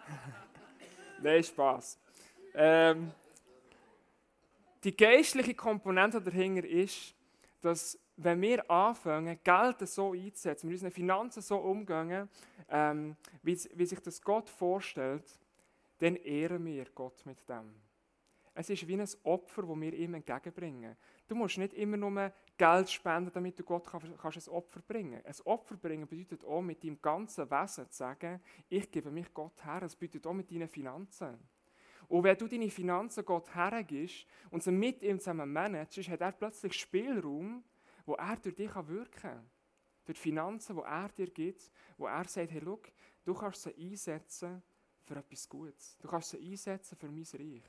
Nein, 1.22 1.42
Spaß. 1.42 1.98
Ähm, 2.54 3.10
die 4.84 4.96
geistliche 4.96 5.54
Komponente 5.54 6.20
dahinter 6.20 6.66
ist, 6.66 7.14
dass 7.60 7.98
wenn 8.16 8.40
wir 8.40 8.70
anfangen, 8.70 9.38
Geld 9.42 9.88
so 9.88 10.12
einzusetzen, 10.12 10.68
mit 10.68 10.76
unseren 10.76 10.92
Finanzen 10.92 11.42
so 11.42 11.56
umgehen, 11.56 12.28
ähm, 12.70 13.16
wie, 13.42 13.58
wie 13.74 13.86
sich 13.86 14.00
das 14.00 14.22
Gott 14.22 14.48
vorstellt, 14.48 15.24
dann 15.98 16.16
ehren 16.16 16.64
wir 16.64 16.86
Gott 16.94 17.24
mit 17.26 17.38
dem. 17.48 17.74
Es 18.54 18.70
ist 18.70 18.86
wie 18.88 18.96
ein 18.96 19.08
Opfer, 19.24 19.62
das 19.62 19.80
wir 19.80 19.92
ihm 19.92 20.14
entgegenbringen. 20.14 20.96
Du 21.28 21.34
musst 21.34 21.58
nicht 21.58 21.74
immer 21.74 21.96
nur 21.96 22.32
Geld 22.56 22.90
spenden, 22.90 23.30
damit 23.32 23.58
du 23.58 23.64
Gott 23.64 23.86
kannst, 23.86 24.48
ein 24.48 24.54
Opfer 24.54 24.80
bringen 24.80 25.20
kannst. 25.22 25.40
Ein 25.40 25.46
Opfer 25.46 25.76
bringen 25.76 26.08
bedeutet 26.08 26.44
auch, 26.44 26.62
mit 26.62 26.82
deinem 26.82 27.00
ganzen 27.00 27.50
Wesen 27.50 27.90
zu 27.90 27.96
sagen, 27.96 28.40
ich 28.68 28.90
gebe 28.90 29.10
mich 29.10 29.32
Gott 29.34 29.64
her. 29.64 29.82
Es 29.82 29.96
bedeutet 29.96 30.26
auch 30.26 30.32
mit 30.32 30.50
deinen 30.50 30.68
Finanzen. 30.68 31.38
Und 32.08 32.22
wenn 32.22 32.36
du 32.36 32.46
deine 32.46 32.70
Finanzen 32.70 33.24
Gott 33.24 33.54
hergibst 33.54 34.26
und 34.50 34.62
sie 34.62 34.70
mit 34.70 35.02
ihm 35.02 35.18
zusammen 35.18 35.52
managst, 35.52 36.08
hat 36.08 36.20
er 36.20 36.32
plötzlich 36.32 36.72
Spielraum, 36.74 37.64
wo 38.04 38.14
er 38.14 38.36
durch 38.36 38.54
dich 38.54 38.74
wirken 38.74 39.20
kann. 39.20 39.50
Durch 40.04 40.16
die 40.16 40.22
Finanzen, 40.22 40.76
die 40.76 40.82
er 40.82 41.08
dir 41.08 41.30
gibt, 41.30 41.70
wo 41.98 42.06
er 42.06 42.24
sagt, 42.28 42.52
hey, 42.52 42.62
schau, 42.64 42.80
du 43.24 43.34
kannst 43.34 43.62
sie 43.64 43.74
einsetzen 43.74 44.62
für 45.02 45.16
etwas 45.16 45.48
Gutes. 45.48 45.98
Du 45.98 46.08
kannst 46.08 46.30
sie 46.30 46.38
einsetzen 46.38 46.96
für 46.96 47.08
mein 47.08 47.26
Reich. 47.34 47.64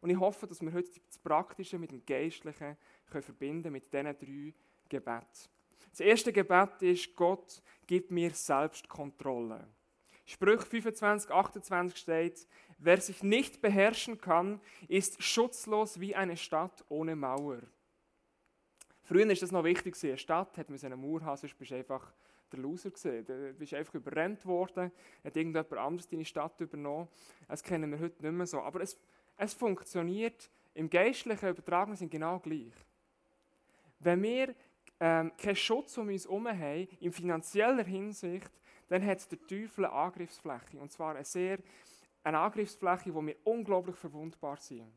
Und 0.00 0.10
ich 0.10 0.18
hoffe, 0.18 0.46
dass 0.46 0.60
wir 0.60 0.72
heute 0.72 1.00
das 1.06 1.18
Praktische 1.18 1.78
mit 1.78 1.90
dem 1.90 2.04
Geistlichen 2.04 2.76
können 3.10 3.22
verbinden 3.22 3.72
mit 3.72 3.92
diesen 3.92 4.04
drei 4.04 4.54
Gebeten. 4.88 5.50
Das 5.90 6.00
erste 6.00 6.32
Gebet 6.32 6.82
ist, 6.82 7.14
Gott, 7.16 7.62
gib 7.86 8.10
mir 8.10 8.30
Selbstkontrolle. 8.30 9.66
Sprüch 10.26 10.62
25, 10.62 11.30
28 11.30 11.96
steht, 11.96 12.48
wer 12.78 13.00
sich 13.00 13.22
nicht 13.22 13.62
beherrschen 13.62 14.20
kann, 14.20 14.60
ist 14.88 15.22
schutzlos 15.22 16.00
wie 16.00 16.14
eine 16.14 16.36
Stadt 16.36 16.84
ohne 16.88 17.14
Mauer. 17.14 17.62
Früher 19.04 19.28
war 19.28 19.34
das 19.34 19.52
noch 19.52 19.62
wichtig, 19.62 19.96
eine 20.02 20.18
Stadt 20.18 20.58
hat 20.58 20.68
eine 20.68 20.96
Mauer 20.96 21.22
haben, 21.22 21.36
sonst 21.36 21.56
bist 21.56 21.70
du 21.70 21.76
einfach 21.76 22.12
der 22.50 22.58
Loser 22.58 22.90
gesehen. 22.90 23.24
Du 23.24 23.52
bist 23.54 23.74
einfach 23.74 23.94
überrennt 23.94 24.44
worden, 24.44 24.90
hat 25.24 25.36
irgendjemand 25.36 25.72
anderes 25.72 26.08
deine 26.08 26.24
Stadt 26.24 26.60
übernommen. 26.60 27.08
Das 27.48 27.62
kennen 27.62 27.90
wir 27.90 28.00
heute 28.00 28.22
nicht 28.22 28.32
mehr 28.32 28.46
so. 28.46 28.60
Aber 28.60 28.80
es, 28.80 28.98
es 29.36 29.54
funktioniert 29.54 30.50
im 30.74 30.90
geistlichen 30.90 31.48
Übertragen 31.48 31.96
sind 31.96 32.10
genau 32.10 32.38
gleich. 32.38 32.74
Wenn 33.98 34.22
wir 34.22 34.54
ähm, 35.00 35.32
keinen 35.36 35.56
Schutz 35.56 35.96
um 35.98 36.08
uns 36.08 36.24
herum 36.24 36.48
haben, 36.48 36.88
in 37.00 37.12
finanzieller 37.12 37.84
Hinsicht, 37.84 38.50
dann 38.88 39.04
hat 39.04 39.30
der 39.30 39.46
Teufel 39.46 39.84
eine 39.84 39.94
Angriffsfläche. 39.94 40.78
Und 40.78 40.92
zwar 40.92 41.14
eine 41.14 41.24
sehr 41.24 41.58
eine 42.22 42.38
Angriffsfläche, 42.40 43.14
wo 43.14 43.24
wir 43.24 43.36
unglaublich 43.44 43.94
verwundbar 43.96 44.56
sind. 44.56 44.92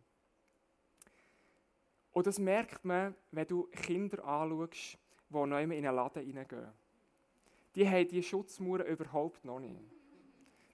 Und 2.12 2.26
das 2.26 2.40
merkt 2.40 2.84
man, 2.84 3.16
wenn 3.32 3.48
du 3.48 3.64
Kinder 3.66 4.24
anschaust, 4.26 4.98
die 5.30 5.46
neu 5.46 5.64
in 5.64 5.72
einen 5.72 5.96
Laden 5.96 6.24
reingehen. 6.24 6.74
Die 7.76 7.88
haben 7.88 8.08
diese 8.08 8.28
Schutzmauern 8.28 8.88
überhaupt 8.88 9.46
noch 9.46 9.60
nicht. 9.60 9.80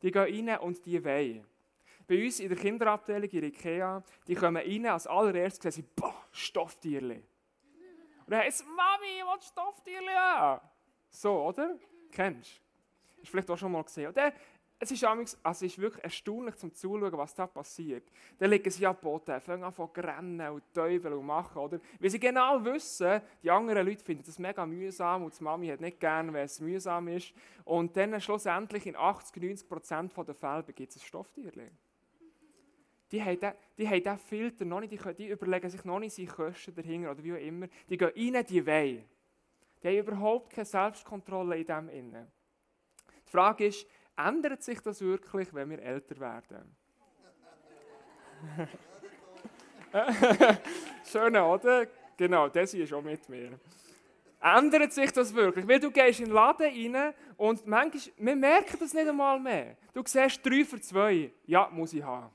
Die 0.02 0.12
gehen 0.12 0.50
rein 0.50 0.60
und 0.60 0.86
die 0.86 1.04
wollen. 1.04 1.46
Bei 2.08 2.24
uns 2.24 2.40
in 2.40 2.50
der 2.50 2.58
Kinderabteilung 2.58 3.30
in 3.30 3.44
Ikea, 3.44 4.04
die 4.28 4.36
kommen 4.36 4.64
rein, 4.64 4.86
als 4.86 5.08
allererstes 5.08 5.76
sehen 5.76 5.84
sie, 5.84 5.90
boah, 5.96 6.16
Stofftierli. 6.32 7.22
Und 8.26 8.32
dann 8.32 8.42
heißt 8.42 8.62
es, 8.62 8.66
Mami, 8.66 9.20
ich 9.20 9.24
will 9.24 9.42
Stofftierli 9.42 10.14
haben. 10.14 10.68
So, 11.10 11.46
oder? 11.46 11.78
Kennst 12.12 12.58
du? 12.58 12.62
Hast 13.18 13.20
du 13.20 13.32
vielleicht 13.32 13.50
auch 13.50 13.58
schon 13.58 13.72
mal 13.72 13.84
gesehen. 13.84 14.08
Und 14.08 14.18
dann, 14.18 14.34
es 14.78 14.92
ist, 14.92 15.04
also 15.04 15.36
es 15.44 15.62
ist 15.62 15.80
wirklich 15.80 16.04
erstaunlich 16.04 16.56
zum 16.56 16.74
Zuschauen, 16.74 17.18
was 17.18 17.34
da 17.34 17.48
passiert. 17.48 18.12
Dann 18.38 18.50
legen 18.50 18.70
sie 18.70 18.86
am 18.86 18.98
Boden, 18.98 19.40
fangen 19.40 19.64
an 19.64 19.74
zu 19.74 19.90
rennen 19.96 20.50
und 20.50 20.64
teufeln 20.74 21.14
und 21.14 21.26
machen, 21.26 21.58
oder? 21.60 21.80
Weil 22.00 22.10
sie 22.10 22.20
genau 22.20 22.64
wissen, 22.66 23.22
die 23.42 23.50
anderen 23.50 23.88
Leute 23.88 24.04
finden 24.04 24.24
das 24.26 24.38
mega 24.38 24.66
mühsam 24.66 25.24
und 25.24 25.40
die 25.40 25.44
Mami 25.44 25.68
hat 25.68 25.80
nicht 25.80 26.00
gern, 26.00 26.34
wenn 26.34 26.46
es 26.46 26.60
mühsam 26.60 27.08
ist. 27.08 27.34
Und 27.64 27.96
dann 27.96 28.20
schlussendlich 28.20 28.86
in 28.86 28.96
80, 28.96 29.42
90 29.42 29.70
Prozent 29.70 30.14
der 30.18 30.36
Fälle 30.36 30.64
gibt 30.64 30.92
es 30.92 30.98
ein 30.98 31.06
Stofftierchen. 31.06 31.85
Die 33.12 33.24
haben, 33.24 33.40
den, 33.40 33.54
die 33.78 33.88
haben 33.88 34.04
diesen 34.04 34.18
Filter 34.18 34.66
noch 34.66 34.80
nicht, 34.80 34.92
die, 34.92 35.14
die 35.14 35.30
überlegen 35.30 35.70
sich 35.70 35.86
noch 35.86 36.00
nicht 36.00 36.16
seine 36.16 36.28
Kosten 36.28 36.74
dahinter 36.74 37.12
oder 37.12 37.24
wie 37.24 37.34
auch 37.34 37.38
immer. 37.38 37.68
Die 37.90 37.98
gehen 37.98 38.36
rein, 38.36 38.46
die 38.46 38.66
wollen. 38.66 39.06
Die 39.84 39.88
haben 39.88 39.98
überhaupt 39.98 40.52
keine 40.52 40.66
Selbstkontrolle 40.66 41.58
in 41.58 41.66
dem 41.66 41.90
Innen. 41.90 42.28
Die 43.26 43.32
Frage 43.32 43.68
ist, 43.68 43.86
ändert 44.18 44.64
sich 44.64 44.80
das 44.82 45.02
wirklich, 45.02 45.54
wenn 45.54 45.70
wir 45.70 45.80
älter 45.80 46.20
werden? 46.20 46.76
Schön, 51.06 51.36
oder? 51.36 51.88
Genau, 52.18 52.50
Desi 52.50 52.82
ist 52.82 52.94
auch 52.94 53.02
mit 53.02 53.28
mir. 53.30 53.60
Ändert 54.42 54.94
sich 54.94 55.12
das 55.12 55.34
wirklich? 55.34 55.68
Weil 55.68 55.80
du 55.80 55.92
gehst 55.92 56.20
in 56.20 56.26
den 56.26 56.34
Laden 56.34 56.94
rein 56.94 57.14
und 57.38 57.66
manchmal, 57.66 58.14
wir 58.18 58.36
merken 58.36 58.78
das 58.80 58.94
nicht 58.94 59.08
einmal 59.08 59.40
mehr. 59.40 59.78
Du 59.94 60.04
siehst 60.06 60.46
3 60.46 60.66
für 60.66 60.80
2, 60.80 61.32
ja, 61.46 61.70
muss 61.72 61.94
ich 61.94 62.04
haben. 62.04 62.32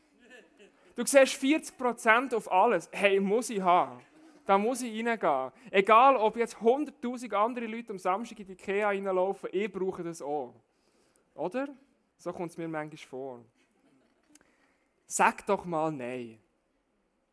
Du 0.94 1.04
siehst 1.04 1.42
40% 1.42 2.34
auf 2.34 2.50
alles, 2.50 2.88
hey, 2.92 3.20
muss 3.20 3.50
ich 3.50 3.60
haben. 3.60 4.00
Da 4.44 4.58
muss 4.58 4.82
ich 4.82 5.06
reingehen. 5.06 5.52
Egal, 5.70 6.16
ob 6.16 6.36
jetzt 6.36 6.56
100'000 6.56 7.32
andere 7.34 7.66
Leute 7.66 7.92
am 7.92 7.98
Samstag 7.98 8.40
in 8.40 8.46
die 8.46 8.52
Ikea 8.52 8.88
reinlaufen, 8.88 9.48
ich 9.52 9.70
brauche 9.70 10.02
das 10.02 10.20
auch. 10.20 10.54
Oder? 11.34 11.68
So 12.18 12.32
kommt 12.32 12.50
es 12.50 12.58
mir 12.58 12.68
manchmal 12.68 12.98
vor. 13.08 13.44
Sag 15.06 15.46
doch 15.46 15.64
mal 15.64 15.90
Nein. 15.92 16.38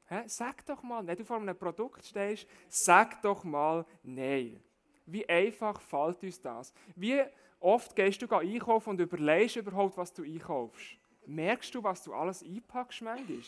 Hä? 0.06 0.24
Sag 0.28 0.66
doch 0.66 0.82
mal, 0.84 1.06
wenn 1.06 1.18
du 1.18 1.26
vor 1.26 1.38
einem 1.38 1.58
Produkt 1.58 2.06
stehst, 2.06 2.48
sag 2.70 3.22
doch 3.22 3.44
mal 3.44 3.86
Nein. 4.04 4.62
Wie 5.06 5.28
einfach 5.28 5.82
fällt 5.82 6.24
uns 6.24 6.40
das? 6.40 6.74
Wie 6.96 7.22
oft 7.60 7.96
gehst 7.96 8.22
du 8.22 8.28
einkaufen 8.36 8.92
und 8.92 9.02
überlegst 9.02 9.58
überhaupt, 9.58 9.98
was 9.98 10.14
du 10.14 10.24
einkaufst? 10.24 10.98
Merkst 11.28 11.76
du, 11.76 11.84
was 11.84 12.04
du 12.04 12.14
alles 12.14 12.42
einpackst 12.42 13.02
manchmal? 13.02 13.44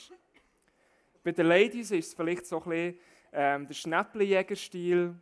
Bei 1.24 1.32
den 1.32 1.46
Ladies 1.46 1.92
ist 1.92 2.08
es 2.08 2.14
vielleicht 2.14 2.46
so 2.46 2.62
ein 2.62 2.70
bisschen 2.70 3.00
ähm, 3.32 3.68
der 3.68 3.74
Schnäppchenjägerstil. 3.74 5.16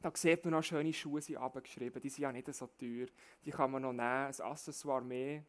Da 0.00 0.10
sieht 0.14 0.44
man 0.44 0.52
noch 0.52 0.62
schöne 0.62 0.92
Schuhe 0.92 1.20
sind 1.20 1.36
abgeschrieben. 1.36 2.00
Die 2.00 2.08
sind 2.08 2.22
ja 2.22 2.32
nicht 2.32 2.52
so 2.54 2.66
teuer. 2.66 3.06
Die 3.44 3.50
kann 3.50 3.70
man 3.70 3.82
noch 3.82 3.92
nehmen, 3.92 4.02
ein 4.02 4.40
Accessoire 4.40 5.02
mehr. 5.02 5.42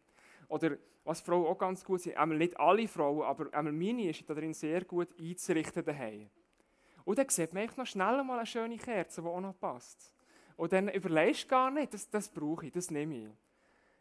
Oder 0.50 0.78
was 1.06 1.22
Frauen 1.22 1.46
auch 1.46 1.58
ganz 1.58 1.84
gut 1.84 2.02
sind, 2.02 2.18
einmal 2.18 2.38
nicht 2.38 2.60
alle 2.60 2.88
Frauen, 2.90 3.24
aber 3.24 3.54
einmal 3.54 3.72
meine 3.72 4.10
ist 4.10 4.30
darin 4.30 4.54
sehr 4.54 4.84
gut 4.84 5.08
einzurichten 5.18 5.86
daheim. 5.86 6.30
Und 7.06 7.18
dann 7.18 7.30
sieht 7.30 7.54
man 7.54 7.70
noch 7.78 7.86
schnell 7.86 8.22
mal 8.24 8.40
eine 8.40 8.46
schöne 8.46 8.78
Kerze, 8.78 9.22
die 9.22 9.28
auch 9.28 9.40
noch 9.40 9.58
passt. 9.58 10.14
Und 10.58 10.74
dann 10.74 10.90
überlegst 10.90 11.46
du 11.46 11.48
gar 11.48 11.72
nicht, 11.72 11.94
das, 11.94 12.10
das 12.10 12.28
brauche 12.28 12.66
ich, 12.66 12.74
das 12.74 12.92
nehme 12.92 13.16
ich. 13.16 13.47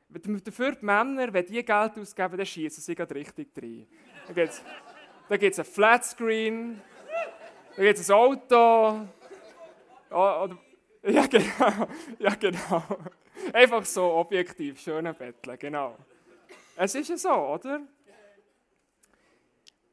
Dafür 0.08 0.72
die 0.72 0.84
Männer, 0.84 1.32
wenn 1.32 1.46
die 1.46 1.64
Geld 1.64 1.98
ausgeben, 1.98 2.36
dann 2.36 2.46
schießen 2.46 2.82
sie 2.82 2.94
gerade 2.94 3.14
richtig 3.14 3.48
rein. 3.60 3.86
Da 4.26 5.36
gibt 5.36 5.52
es 5.52 5.58
ein 5.58 5.64
Flatscreen, 5.64 6.80
da 7.76 7.82
gibt 7.82 7.98
es 7.98 8.10
ein 8.10 8.16
Auto, 8.16 9.08
oder, 10.10 10.58
ja, 11.02 11.26
genau. 11.26 11.88
Ja, 12.18 12.34
genau. 12.34 12.82
Einfach 13.52 13.84
so 13.84 14.14
objektiv, 14.14 14.80
schöne 14.80 15.12
Betteln, 15.12 15.58
genau. 15.58 15.96
Es 16.76 16.94
ist 16.94 17.08
ja 17.08 17.16
so, 17.16 17.32
oder? 17.32 17.80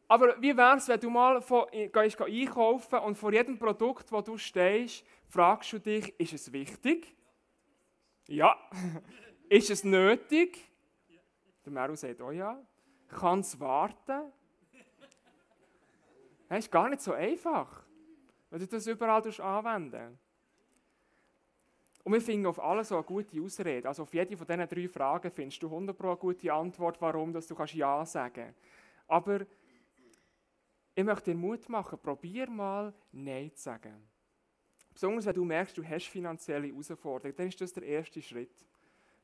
Aber 0.08 0.40
wie 0.42 0.56
wäre 0.56 0.78
es, 0.78 0.88
wenn 0.88 1.00
du 1.00 1.10
mal 1.10 1.42
von, 1.42 1.66
gehst 1.72 2.22
einkaufen 2.22 3.00
und 3.00 3.18
vor 3.18 3.34
jedem 3.34 3.58
Produkt, 3.58 4.12
wo 4.12 4.22
du 4.22 4.38
stehst, 4.38 5.04
fragst 5.28 5.74
du 5.74 5.80
dich, 5.80 6.14
ist 6.20 6.34
es 6.34 6.54
wichtig? 6.54 7.16
Ja. 8.28 8.56
Ist 9.58 9.70
es 9.70 9.84
nötig? 9.84 10.70
Der 11.66 11.72
Meru 11.72 11.96
sagt, 11.96 12.22
oh 12.22 12.32
ja. 12.32 12.62
Kann 13.08 13.40
es 13.40 13.60
warten? 13.60 14.32
Das 16.50 16.60
ist 16.60 16.72
gar 16.72 16.90
nicht 16.90 17.02
so 17.02 17.14
einfach 17.14 17.84
wenn 18.54 18.60
du 18.60 18.68
das 18.68 18.86
überall 18.86 19.24
anwenden 19.42 20.20
Und 22.04 22.14
wir 22.14 22.22
finden 22.22 22.46
auf 22.46 22.60
alles 22.60 22.90
so 22.90 22.96
eine 22.96 23.04
gute 23.04 23.42
Ausrede. 23.42 23.88
Also 23.88 24.04
auf 24.04 24.14
jede 24.14 24.38
von 24.38 24.46
diesen 24.46 24.68
drei 24.70 24.88
Fragen 24.88 25.32
findest 25.32 25.64
du 25.64 25.66
100 25.66 26.00
eine 26.00 26.18
gute 26.18 26.54
Antwort, 26.54 27.02
warum 27.02 27.34
dass 27.34 27.48
du 27.48 27.56
Ja 27.56 28.06
sagen 28.06 28.34
kannst. 28.36 28.60
Aber 29.08 29.40
ich 30.94 31.04
möchte 31.04 31.32
dir 31.32 31.38
Mut 31.38 31.68
machen, 31.68 31.98
probier 31.98 32.48
mal 32.48 32.94
Nein 33.12 33.56
zu 33.56 33.64
sagen. 33.64 34.08
Besonders 34.94 35.26
wenn 35.26 35.34
du 35.34 35.46
merkst, 35.46 35.76
du 35.76 35.84
hast 35.84 36.06
finanzielle 36.06 36.68
Herausforderungen, 36.68 37.36
dann 37.36 37.48
ist 37.48 37.60
das 37.60 37.74
der 37.74 37.82
erste 37.82 38.22
Schritt. 38.22 38.68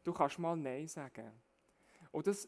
Du 0.03 0.13
kannst 0.13 0.39
mal 0.39 0.55
Nein 0.55 0.87
sagen. 0.87 1.31
Und 2.11 2.27
das, 2.27 2.47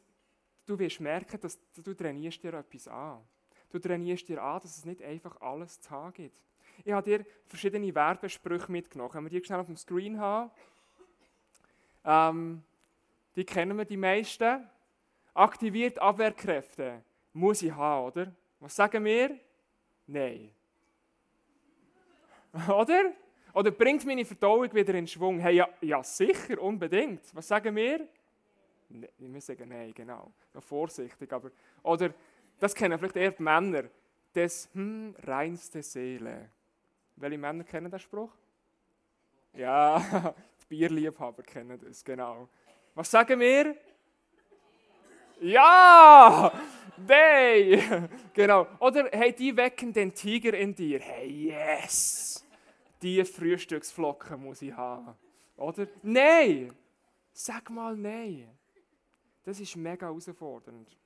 du 0.65 0.77
wirst 0.79 0.99
merken, 0.99 1.39
dass 1.39 1.59
du 1.73 1.93
trainierst 1.93 2.43
dir 2.43 2.53
etwas 2.53 2.87
an. 2.87 3.23
Du 3.69 3.79
trainierst 3.79 4.27
dir 4.27 4.41
an, 4.41 4.59
dass 4.61 4.77
es 4.77 4.85
nicht 4.85 5.01
einfach 5.01 5.39
alles 5.41 5.79
zu 5.79 5.89
haben 5.91 6.13
gibt. 6.13 6.35
Ich 6.83 6.91
habe 6.91 7.03
dir 7.03 7.25
verschiedene 7.45 7.93
Werbesprüche 7.93 8.71
mitgenommen. 8.71 9.11
Können 9.11 9.29
wir 9.29 9.39
die 9.39 9.45
schnell 9.45 9.59
auf 9.59 9.67
dem 9.67 9.77
Screen 9.77 10.19
haben? 10.19 10.51
Ähm, 12.03 12.63
die 13.35 13.45
kennen 13.45 13.77
wir 13.77 13.85
die 13.85 13.97
meisten. 13.97 14.67
Aktiviert 15.33 15.99
Abwehrkräfte. 15.99 17.03
Muss 17.33 17.61
ich 17.61 17.71
haben, 17.71 18.07
oder? 18.07 18.35
Was 18.59 18.75
sagen 18.75 19.05
wir? 19.05 19.39
Nein. 20.07 20.51
oder? 22.67 23.13
Oder 23.53 23.71
bringt 23.71 24.05
meine 24.05 24.25
Verdauung 24.25 24.73
wieder 24.73 24.93
in 24.93 25.07
Schwung? 25.07 25.39
Hey, 25.39 25.55
ja, 25.55 25.69
ja 25.81 26.03
sicher, 26.03 26.61
unbedingt. 26.61 27.21
Was 27.33 27.47
sagen 27.47 27.75
wir? 27.75 28.07
Nee, 28.89 29.09
wir 29.17 29.41
sagen 29.41 29.69
nein, 29.69 29.93
genau. 29.93 30.31
Noch 30.53 30.63
vorsichtig, 30.63 31.31
aber. 31.31 31.51
Oder, 31.83 32.13
das 32.59 32.75
kennen 32.75 32.97
vielleicht 32.97 33.15
eher 33.15 33.31
die 33.31 33.43
Männer. 33.43 33.83
Das 34.33 34.69
hm, 34.73 35.15
reinste 35.23 35.81
Seele. 35.81 36.49
Welche 37.15 37.37
Männer 37.37 37.63
kennen 37.63 37.89
den 37.89 37.99
Spruch? 37.99 38.31
Ja, 39.53 40.33
die 40.61 40.65
Bierliebhaber 40.67 41.43
kennen 41.43 41.79
das, 41.83 42.03
genau. 42.03 42.47
Was 42.95 43.11
sagen 43.11 43.39
wir? 43.39 43.75
Ja! 45.41 46.51
Day! 46.97 47.81
Genau. 48.33 48.65
Oder, 48.79 49.09
hey, 49.11 49.33
die 49.33 49.55
wecken 49.57 49.91
den 49.91 50.13
Tiger 50.13 50.53
in 50.53 50.73
dir. 50.73 50.99
Hey, 50.99 51.49
yes! 51.49 52.30
Die 53.01 53.23
Frühstücksflocken 53.25 54.41
muss 54.41 54.61
ich 54.61 54.73
haben. 54.73 55.15
Oder? 55.57 55.87
Nein! 56.01 56.73
Sag 57.33 57.69
mal 57.69 57.95
nein. 57.95 58.49
Das 59.43 59.59
ist 59.59 59.75
mega 59.75 60.07
herausfordernd. 60.07 60.97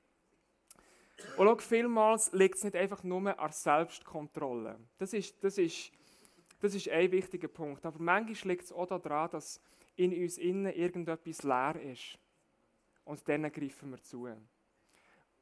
Und 1.38 1.46
schau, 1.46 1.56
vielmals 1.56 2.32
liegt 2.32 2.56
es 2.56 2.64
nicht 2.64 2.76
einfach 2.76 3.02
nur 3.02 3.38
an 3.38 3.52
Selbstkontrolle. 3.52 4.78
Das 4.98 5.12
ist, 5.12 5.42
das 5.42 5.56
ist 5.56 5.92
das 6.60 6.74
ist 6.74 6.88
ein 6.88 7.12
wichtiger 7.12 7.48
Punkt. 7.48 7.84
Aber 7.84 7.98
manchmal 7.98 8.52
liegt 8.52 8.64
es 8.64 8.72
auch 8.72 8.86
daran, 8.86 9.30
dass 9.30 9.60
in 9.96 10.12
uns 10.12 10.38
innen 10.38 10.72
irgendetwas 10.72 11.42
leer 11.42 11.80
ist. 11.80 12.18
Und 13.04 13.26
dann 13.28 13.50
greifen 13.52 13.90
wir 13.90 14.02
zu. 14.02 14.28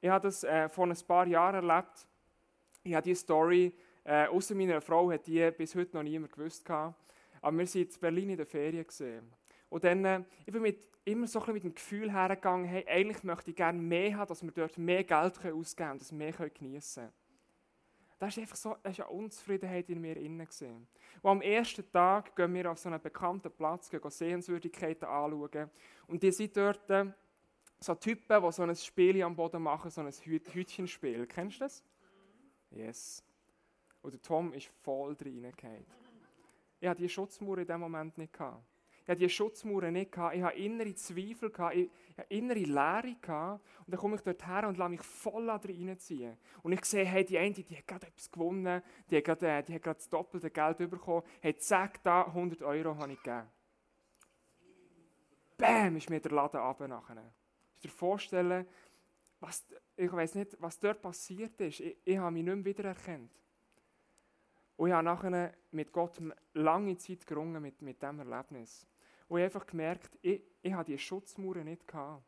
Ich 0.00 0.08
habe 0.08 0.22
das 0.22 0.44
äh, 0.44 0.68
vor 0.68 0.86
ein 0.86 0.96
paar 1.06 1.26
Jahren 1.26 1.66
erlebt. 1.66 2.06
Ich 2.82 2.94
habe 2.94 3.04
diese 3.04 3.22
Story, 3.22 3.72
äh, 4.04 4.26
außer 4.26 4.54
meiner 4.54 4.80
Frau, 4.80 5.10
hat 5.10 5.26
die 5.26 5.50
bis 5.50 5.74
heute 5.74 5.96
noch 5.96 6.02
niemand 6.02 6.32
gewusst. 6.32 6.64
Gehabt. 6.64 6.94
Aber 7.40 7.58
wir 7.58 7.66
sind 7.66 7.92
in 7.92 8.00
Berlin 8.00 8.30
in 8.30 8.36
der 8.36 8.46
Ferien 8.46 8.86
gesehen. 8.86 9.30
Und 9.68 9.84
dann, 9.84 10.04
äh, 10.04 10.22
ich 10.46 10.52
bin 10.52 10.62
mit, 10.62 10.86
immer 11.04 11.26
so 11.26 11.42
ein 11.42 11.52
mit 11.52 11.64
dem 11.64 11.74
Gefühl 11.74 12.12
hergegangen, 12.12 12.66
hey, 12.66 12.86
eigentlich 12.86 13.22
möchte 13.24 13.50
ich 13.50 13.56
gerne 13.56 13.78
mehr 13.78 14.16
haben, 14.16 14.28
dass 14.28 14.42
wir 14.42 14.50
dort 14.52 14.78
mehr 14.78 15.04
Geld 15.04 15.38
ausgeben 15.38 15.74
können, 15.76 15.98
dass 15.98 16.10
wir 16.10 16.18
mehr 16.18 16.32
geniessen 16.50 17.02
können. 17.02 17.12
Da 18.18 18.28
ist 18.28 18.38
einfach 18.38 18.56
so, 18.56 18.76
da 18.82 18.90
ist 18.90 19.00
eine 19.00 19.10
Unzufriedenheit 19.10 19.90
in 19.90 20.00
mir 20.00 20.16
innen 20.16 20.46
gesehen. 20.46 20.86
Und 21.20 21.30
am 21.30 21.42
ersten 21.42 21.90
Tag 21.90 22.34
gehen 22.36 22.54
wir 22.54 22.70
auf 22.70 22.78
so 22.78 22.88
einen 22.88 23.02
bekannten 23.02 23.50
Platz, 23.50 23.90
gehen 23.90 24.00
Sehenswürdigkeiten 24.08 25.06
anschauen. 25.06 25.70
Und 26.06 26.22
die 26.22 26.30
sind 26.30 26.56
dort 26.56 26.88
äh, 26.90 27.06
so 27.80 27.94
Typen, 27.96 28.42
die 28.42 28.52
so 28.52 28.62
ein 28.62 28.76
Spiel 28.76 29.22
am 29.22 29.36
Boden 29.36 29.62
machen, 29.62 29.90
so 29.90 30.00
ein 30.00 30.10
Hütchenspiel. 30.10 31.26
Kennst 31.26 31.60
du 31.60 31.64
das? 31.64 31.84
Yes. 32.70 33.22
Und 34.04 34.12
der 34.12 34.20
Tom 34.20 34.52
ist 34.52 34.66
voll 34.82 35.16
reingefallen. 35.18 35.86
Ich 36.78 36.86
hatte 36.86 37.00
die 37.00 37.08
Schutzmauer 37.08 37.56
in 37.56 37.66
dem 37.66 37.80
Moment 37.80 38.18
nicht. 38.18 38.34
Gehabt. 38.34 38.62
Ich 39.00 39.08
hatte 39.08 39.20
diese 39.20 39.30
Schutzmauern 39.30 39.94
nicht. 39.94 40.12
Gehabt. 40.12 40.36
Ich 40.36 40.42
hatte 40.42 40.58
innere 40.58 40.94
Zweifel, 40.94 41.48
gehabt. 41.48 41.74
ich 41.74 41.88
hatte 42.18 42.34
innere 42.34 42.58
Leere. 42.58 43.16
Gehabt. 43.18 43.64
Und 43.78 43.92
dann 43.92 43.98
komme 43.98 44.16
ich 44.16 44.20
dort 44.20 44.46
her 44.46 44.68
und 44.68 44.76
lasse 44.76 44.90
mich 44.90 45.00
voll 45.00 45.48
reinziehen. 45.48 46.36
Und 46.62 46.72
ich 46.72 46.84
sehe, 46.84 47.06
hey, 47.06 47.24
die 47.24 47.38
eine, 47.38 47.54
die 47.54 47.76
hat 47.78 47.86
gerade 47.86 48.06
etwas 48.08 48.30
gewonnen, 48.30 48.82
die 49.08 49.16
hat 49.16 49.24
gerade, 49.24 49.48
äh, 49.48 49.62
die 49.62 49.74
hat 49.74 49.82
gerade 49.82 49.96
das 49.96 50.10
doppelte 50.10 50.50
Geld 50.50 50.76
bekommen. 50.76 51.22
Hey, 51.40 51.56
zack, 51.56 52.02
da 52.02 52.26
100 52.26 52.60
Euro 52.60 52.94
habe 52.96 53.12
ich 53.12 53.22
gegeben. 53.22 53.48
Bäm, 55.56 55.96
ist 55.96 56.10
mir 56.10 56.20
der 56.20 56.32
Laden 56.32 56.60
runter 56.60 56.88
nachher. 56.88 57.32
Ich 57.76 57.80
dir 57.80 57.88
vorstellen, 57.88 58.66
was, 59.40 59.64
ich 59.96 60.12
weiß 60.12 60.34
nicht, 60.34 60.58
was 60.60 60.78
dort 60.78 61.00
passiert 61.00 61.58
ist. 61.62 61.80
Ich, 61.80 61.96
ich 62.04 62.18
habe 62.18 62.32
mich 62.32 62.44
nicht 62.44 62.54
mehr 62.54 62.64
wiedererkannt. 62.66 63.30
Und 64.76 64.88
ich 64.88 64.94
habe 64.94 65.04
nachher 65.04 65.54
mit 65.70 65.92
Gott 65.92 66.20
lange 66.52 66.96
Zeit 66.96 67.26
gerungen 67.26 67.62
mit, 67.62 67.80
mit 67.82 68.02
diesem 68.02 68.18
Erlebnis. 68.18 68.86
Und 69.28 69.38
ich 69.38 69.44
habe 69.44 69.54
einfach 69.54 69.66
gemerkt, 69.66 70.18
ich, 70.20 70.42
ich 70.62 70.72
habe 70.72 70.84
diese 70.84 70.98
Schutzmauern 70.98 71.64
nicht 71.64 71.86
gehabt. 71.86 72.24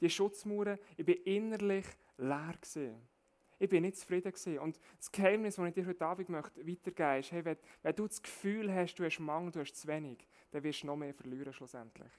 Die 0.00 0.08
Schutzmauern, 0.08 0.78
ich 0.96 1.06
war 1.06 1.26
innerlich 1.26 1.86
leer. 2.16 2.54
Gewesen. 2.60 2.96
Ich 3.58 3.68
bin 3.68 3.82
nicht 3.82 3.98
zufrieden. 3.98 4.32
Gewesen. 4.32 4.58
Und 4.58 4.80
das 4.96 5.12
Geheimnis, 5.12 5.56
das 5.56 5.68
ich 5.68 5.74
dir 5.74 5.86
heute 5.86 6.06
Abend 6.06 6.30
weitergeben 6.30 6.56
möchte, 6.66 7.18
ist, 7.18 7.32
hey, 7.32 7.44
wenn, 7.44 7.56
wenn, 7.82 7.96
du 7.96 8.06
das 8.06 8.22
Gefühl 8.22 8.74
hast, 8.74 8.94
du 8.94 9.04
hast 9.04 9.18
Mangel, 9.18 9.52
du 9.52 9.60
hast 9.60 9.74
zu 9.74 9.86
wenig, 9.86 10.26
dann 10.50 10.62
wirst 10.62 10.82
du 10.82 10.86
noch 10.86 10.96
mehr 10.96 11.12
verlieren 11.12 11.52
schlussendlich. 11.52 12.10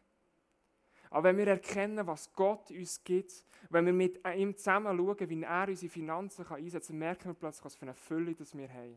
Aber 1.09 1.25
wenn 1.25 1.37
wir 1.37 1.47
erkennen, 1.47 2.07
was 2.07 2.31
Gott 2.33 2.71
uns 2.71 3.03
gibt, 3.03 3.43
wenn 3.69 3.85
wir 3.85 3.91
mit 3.91 4.25
ihm 4.35 4.55
zusammen 4.55 4.95
schauen, 4.97 5.29
wie 5.29 5.43
er 5.43 5.67
unsere 5.67 5.91
Finanzen 5.91 6.45
einsetzen 6.47 6.93
kann, 6.93 6.99
merken 6.99 7.25
wir 7.25 7.33
plötzlich, 7.33 7.65
was 7.65 7.75
für 7.75 7.81
eine 7.81 7.95
Fülle 7.95 8.33
das 8.33 8.55
wir 8.55 8.69
haben. 8.71 8.95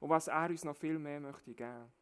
Und 0.00 0.10
was 0.10 0.28
er 0.28 0.48
uns 0.48 0.64
noch 0.64 0.76
viel 0.76 0.98
mehr 0.98 1.20
möchte 1.20 1.54
geben. 1.54 1.92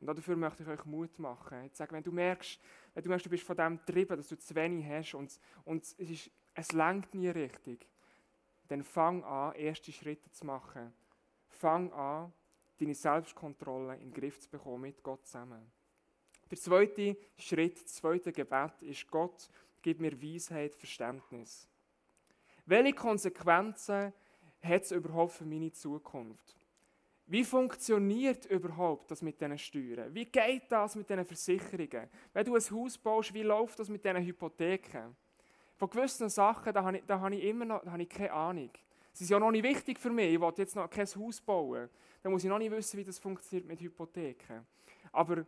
Und 0.00 0.06
dafür 0.06 0.36
möchte 0.36 0.62
ich 0.62 0.68
euch 0.68 0.84
Mut 0.84 1.18
machen. 1.18 1.64
Ich 1.64 1.74
sage, 1.74 1.92
wenn 1.92 2.02
du 2.02 2.12
merkst, 2.12 2.60
wenn 2.94 3.02
du 3.02 3.08
merkst, 3.08 3.26
du 3.26 3.30
bist 3.30 3.42
von 3.42 3.56
dem 3.56 3.78
getrieben, 3.78 4.16
dass 4.16 4.28
du 4.28 4.38
zu 4.38 4.54
wenig 4.54 4.86
hast 4.86 5.14
und, 5.14 5.40
und 5.64 5.82
es, 5.82 5.92
ist, 5.94 6.30
es 6.54 6.72
lenkt 6.72 7.14
nie 7.14 7.28
richtig, 7.28 7.86
dann 8.68 8.84
fang 8.84 9.24
an, 9.24 9.54
erste 9.54 9.90
Schritte 9.90 10.30
zu 10.30 10.46
machen. 10.46 10.92
Fang 11.48 11.92
an, 11.92 12.32
deine 12.78 12.94
Selbstkontrolle 12.94 13.94
in 13.96 14.10
den 14.10 14.14
Griff 14.14 14.38
zu 14.38 14.48
bekommen 14.48 14.82
mit 14.82 15.02
Gott 15.02 15.26
zusammen. 15.26 15.70
Der 16.50 16.58
zweite 16.58 17.16
Schritt, 17.36 17.84
das 17.84 17.94
zweite 17.94 18.32
Gebet 18.32 18.80
ist, 18.82 19.10
Gott, 19.10 19.50
gib 19.82 20.00
mir 20.00 20.20
Weisheit, 20.22 20.74
Verständnis. 20.74 21.68
Welche 22.66 22.92
Konsequenzen 22.92 24.12
hat 24.62 24.82
es 24.82 24.92
überhaupt 24.92 25.32
für 25.32 25.44
meine 25.44 25.72
Zukunft? 25.72 26.57
Wie 27.30 27.44
funktioniert 27.44 28.46
überhaupt 28.46 29.10
das 29.10 29.20
mit 29.20 29.38
diesen 29.38 29.58
Steuern? 29.58 30.14
Wie 30.14 30.24
geht 30.24 30.72
das 30.72 30.96
mit 30.96 31.10
diesen 31.10 31.26
Versicherungen? 31.26 32.08
Wenn 32.32 32.46
du 32.46 32.54
ein 32.54 32.70
Haus 32.70 32.96
baust, 32.96 33.34
wie 33.34 33.42
läuft 33.42 33.78
das 33.78 33.90
mit 33.90 34.02
diesen 34.02 34.24
Hypotheken? 34.24 35.14
Von 35.76 35.90
gewissen 35.90 36.30
Sachen, 36.30 36.72
da 36.72 36.82
habe 36.82 36.96
ich, 36.96 37.04
da 37.04 37.20
habe 37.20 37.36
ich 37.36 37.44
immer 37.44 37.66
noch 37.66 37.84
da 37.84 37.92
habe 37.92 38.02
ich 38.02 38.08
keine 38.08 38.32
Ahnung. 38.32 38.70
Sie 39.12 39.24
sind 39.24 39.34
ja 39.34 39.40
noch 39.40 39.50
nicht 39.50 39.62
wichtig 39.62 39.98
für 39.98 40.08
mich. 40.08 40.32
Ich 40.32 40.40
will 40.40 40.52
jetzt 40.56 40.74
noch 40.74 40.88
kein 40.88 41.06
Haus 41.06 41.40
bauen. 41.42 41.90
Da 42.22 42.30
muss 42.30 42.44
ich 42.44 42.48
noch 42.48 42.58
nicht 42.58 42.70
wissen, 42.70 42.96
wie 42.98 43.04
das 43.04 43.18
funktioniert 43.18 43.68
mit 43.68 43.80
Hypotheken. 43.82 44.64
Aber 45.12 45.44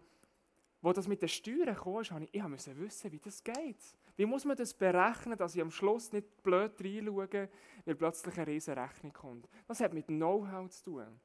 wo 0.82 0.92
das 0.92 1.08
mit 1.08 1.22
den 1.22 1.30
Steuern 1.30 1.74
kam, 1.74 2.22
ich, 2.22 2.34
ich 2.34 2.42
musste 2.42 2.78
wissen, 2.78 3.10
wie 3.10 3.20
das 3.20 3.42
geht. 3.42 3.96
Wie 4.16 4.26
muss 4.26 4.44
man 4.44 4.56
das 4.56 4.74
berechnen, 4.74 5.38
dass 5.38 5.54
ich 5.54 5.62
am 5.62 5.70
Schluss 5.70 6.12
nicht 6.12 6.42
blöd 6.42 6.72
reinschaue, 6.78 7.48
weil 7.86 7.94
plötzlich 7.94 8.36
eine 8.36 8.46
riesige 8.48 8.76
Rechnung 8.76 9.14
kommt. 9.14 9.48
Das 9.66 9.80
hat 9.80 9.94
mit 9.94 10.08
Know-how 10.08 10.68
zu 10.68 10.84
tun. 10.84 11.20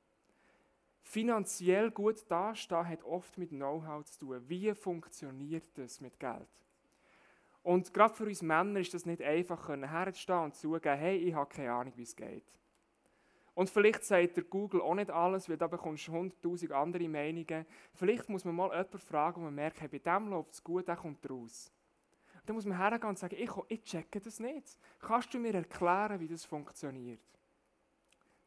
Finanziell 1.08 1.92
gut 1.92 2.30
dastehen 2.30 2.88
hat 2.88 3.04
oft 3.04 3.38
mit 3.38 3.52
Know-how 3.52 4.04
zu 4.06 4.20
tun. 4.20 4.50
Wie 4.50 4.74
funktioniert 4.74 5.66
das 5.76 6.02
mit 6.02 6.20
Geld? 6.20 6.50
Und 7.62 7.94
gerade 7.94 8.14
für 8.14 8.26
uns 8.26 8.42
Männer 8.42 8.80
ist 8.80 8.94
das 8.94 9.06
nicht 9.06 9.22
einfach, 9.22 9.70
herzustehen 9.70 10.46
und 10.46 10.56
zugeben, 10.56 10.98
hey, 10.98 11.18
ich 11.18 11.36
habe 11.36 11.48
keine 11.48 11.72
Ahnung, 11.72 11.94
wie 11.96 12.02
es 12.02 12.16
geht. 12.16 12.44
Und 13.54 13.70
vielleicht 13.70 14.04
sagt 14.04 14.36
der 14.36 14.46
Google 14.46 14.82
auch 14.82 14.96
nicht 14.96 15.12
alles, 15.12 15.48
weil 15.48 15.58
da 15.58 15.68
bekommst 15.68 16.08
du 16.08 16.12
hunderttausend 16.12 16.72
andere 16.72 17.08
Meinungen. 17.08 17.68
Vielleicht 17.94 18.28
muss 18.28 18.44
man 18.44 18.56
mal 18.56 18.72
jemanden 18.72 18.98
fragen, 18.98 19.42
wo 19.42 19.46
man 19.46 19.56
merkt, 19.56 19.80
hey, 19.82 19.88
bei 19.88 20.00
dem 20.00 20.28
läuft 20.28 20.54
es 20.54 20.64
gut, 20.64 20.88
der 20.88 20.96
kommt 20.96 21.30
raus. 21.30 21.72
Dann 22.48 22.56
muss 22.56 22.66
man 22.66 22.78
hergehen 22.78 23.10
und 23.10 23.20
sagen, 23.20 23.36
ich, 23.38 23.52
ich 23.68 23.84
checke 23.84 24.20
das 24.20 24.40
nicht. 24.40 24.78
Kannst 25.00 25.34
du 25.34 25.40
mir 25.40 25.54
erklären, 25.54 26.20
wie 26.20 26.28
das 26.28 26.46
funktioniert? 26.46 27.22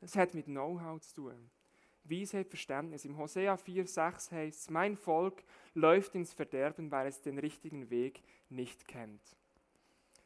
Das 0.00 0.16
hat 0.16 0.34
mit 0.34 0.46
Know-how 0.46 1.00
zu 1.00 1.14
tun. 1.14 1.50
Weisheit, 2.10 2.48
Verständnis. 2.48 3.04
Im 3.04 3.16
Hosea 3.16 3.54
4,6 3.54 4.32
heißt 4.32 4.60
es, 4.60 4.70
mein 4.70 4.96
Volk 4.96 5.42
läuft 5.74 6.14
ins 6.14 6.32
Verderben, 6.32 6.90
weil 6.90 7.08
es 7.08 7.20
den 7.20 7.38
richtigen 7.38 7.90
Weg 7.90 8.22
nicht 8.48 8.86
kennt. 8.86 9.22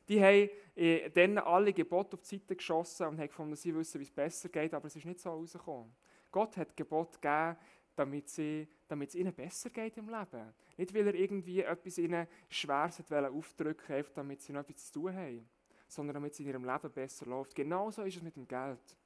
Die 0.08 0.22
haben 0.22 0.50
äh, 0.74 1.10
dann 1.10 1.38
alle 1.38 1.72
Gebote 1.72 2.14
auf 2.14 2.22
die 2.22 2.36
Seite 2.36 2.56
geschossen 2.56 3.06
und 3.06 3.18
haben 3.18 3.28
gefunden, 3.28 3.56
sie 3.56 3.74
wissen, 3.74 4.00
wie 4.00 4.04
es 4.04 4.10
besser 4.10 4.48
geht, 4.48 4.74
aber 4.74 4.86
es 4.86 4.96
ist 4.96 5.04
nicht 5.04 5.20
so 5.20 5.30
rausgekommen. 5.30 5.94
Gott 6.30 6.56
hat 6.56 6.76
Gebot 6.76 7.20
gegeben, 7.20 7.56
damit, 7.94 8.28
sie, 8.28 8.66
damit 8.88 9.10
es 9.10 9.14
ihnen 9.14 9.32
besser 9.32 9.70
geht 9.70 9.96
im 9.98 10.08
Leben. 10.08 10.54
Nicht, 10.76 10.94
weil 10.94 11.06
er 11.06 11.14
irgendwie 11.14 11.60
etwas 11.60 11.98
ihnen 11.98 12.26
Schweres 12.48 13.02
aufdrücken 13.10 13.88
wollte, 13.88 14.12
damit 14.14 14.40
sie 14.42 14.52
noch 14.52 14.60
etwas 14.60 14.86
zu 14.86 15.00
tun 15.00 15.14
haben, 15.14 15.48
sondern 15.88 16.14
damit 16.14 16.32
es 16.32 16.40
in 16.40 16.46
ihrem 16.46 16.64
Leben 16.64 16.90
besser 16.90 17.26
läuft. 17.26 17.54
Genauso 17.54 18.02
ist 18.02 18.16
es 18.16 18.22
mit 18.22 18.36
dem 18.36 18.48
Geld. 18.48 18.96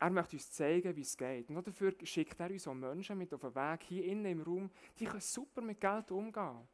Er 0.00 0.10
möchte 0.10 0.36
uns 0.36 0.50
zeigen, 0.52 0.94
wie 0.94 1.00
es 1.00 1.16
geht. 1.16 1.48
Und 1.48 1.66
dafür 1.66 1.92
schickt 2.04 2.38
er 2.38 2.50
uns 2.50 2.68
auch 2.68 2.74
Menschen 2.74 3.18
mit 3.18 3.34
auf 3.34 3.40
den 3.40 3.54
Weg 3.54 3.82
hier 3.82 4.04
innen 4.04 4.26
im 4.26 4.42
Raum, 4.42 4.70
die 4.98 5.04
können 5.04 5.20
super 5.20 5.60
mit 5.60 5.80
Geld 5.80 6.10
umgehen. 6.12 6.68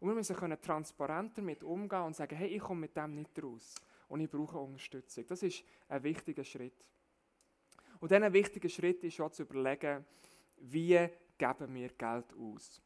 Und 0.00 0.08
wir 0.08 0.14
müssen 0.14 0.36
können 0.36 0.60
transparenter 0.60 1.42
mit 1.42 1.64
umgehen 1.64 2.02
und 2.02 2.14
sagen, 2.14 2.36
hey, 2.36 2.48
ich 2.48 2.62
komme 2.62 2.82
mit 2.82 2.96
dem 2.96 3.14
nicht 3.16 3.42
raus 3.42 3.74
und 4.08 4.20
ich 4.20 4.30
brauche 4.30 4.58
Unterstützung. 4.58 5.24
Das 5.26 5.42
ist 5.42 5.64
ein 5.88 6.02
wichtiger 6.04 6.44
Schritt. 6.44 6.88
Und 7.98 8.12
dann 8.12 8.22
ein 8.22 8.32
wichtiger 8.32 8.68
Schritt 8.68 9.02
ist 9.02 9.20
auch 9.20 9.30
zu 9.30 9.42
überlegen, 9.42 10.04
wie 10.58 11.08
geben 11.36 11.74
wir 11.74 11.88
Geld 11.88 12.32
aus. 12.34 12.80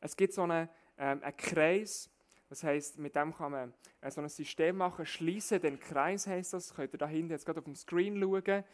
Es 0.00 0.16
gibt 0.16 0.32
so 0.32 0.42
einen, 0.42 0.68
ähm, 0.96 1.22
einen 1.22 1.36
Kreis, 1.36 2.10
das 2.48 2.64
heißt, 2.64 2.98
mit 2.98 3.14
dem 3.14 3.34
kann 3.34 3.52
man 3.52 3.74
äh, 4.00 4.10
so 4.10 4.20
ein 4.20 4.28
System 4.28 4.76
machen, 4.76 5.04
schließe 5.04 5.60
den 5.60 5.78
Kreis 5.78 6.26
heißt 6.26 6.54
das, 6.54 6.74
könnt 6.74 6.92
ihr 6.92 6.98
da 6.98 7.06
hinten 7.06 7.32
jetzt 7.32 7.44
gerade 7.44 7.58
auf 7.58 7.64
dem 7.64 7.74
Screen 7.74 8.20
schauen. 8.20 8.64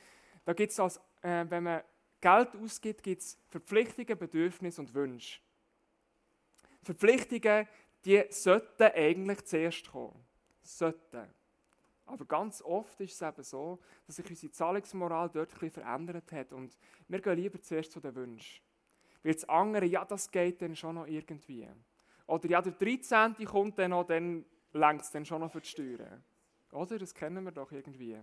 Da 0.45 0.53
gibt 0.53 0.73
es, 0.73 0.79
äh, 1.23 1.45
wenn 1.49 1.63
man 1.63 1.83
Geld 2.21 2.57
ausgibt, 2.57 3.03
gibt 3.03 3.23
es 3.23 3.39
Verpflichtungen, 3.49 4.19
Bedürfnisse 4.19 4.81
und 4.81 4.95
Wünsche. 4.95 5.41
Verpflichtungen, 6.83 7.67
die 8.05 8.25
sollten 8.31 8.83
eigentlich 8.95 9.45
zuerst 9.45 9.91
kommen. 9.91 10.25
Sollten. 10.63 11.29
Aber 12.07 12.25
ganz 12.27 12.61
oft 12.63 13.01
ist 13.01 13.15
es 13.15 13.23
eben 13.23 13.43
so, 13.43 13.79
dass 14.07 14.17
sich 14.17 14.29
unsere 14.29 14.53
Zahlungsmoral 14.53 15.31
dort 15.31 15.53
ein 15.53 15.59
bisschen 15.59 15.83
verändert 15.83 16.31
hat 16.33 16.53
und 16.53 16.77
wir 17.09 17.21
gehen 17.21 17.37
lieber 17.37 17.61
zuerst 17.61 17.93
zu 17.93 18.01
den 18.01 18.15
Wünschen. 18.15 18.63
Weil 19.23 19.35
das 19.35 19.49
andere, 19.49 19.87
ja, 19.87 20.05
das 20.05 20.31
geht 20.31 20.61
dann 20.61 20.77
schon 20.77 20.97
noch 20.97 21.07
irgendwie. 21.07 21.67
Oder 22.27 22.49
ja, 22.49 22.61
der 22.61 22.73
13. 22.73 23.37
kommt 23.47 23.79
dann 23.79 23.91
noch, 23.91 24.05
dann 24.05 24.45
längt 24.73 25.03
es 25.03 25.11
dann 25.11 25.25
schon 25.25 25.41
noch 25.41 25.51
für 25.51 25.61
die 25.61 25.69
Steuern. 25.69 26.23
Oder? 26.73 26.99
Das 26.99 27.15
kennen 27.15 27.43
wir 27.45 27.53
doch 27.53 27.73
irgendwie. 27.73 28.19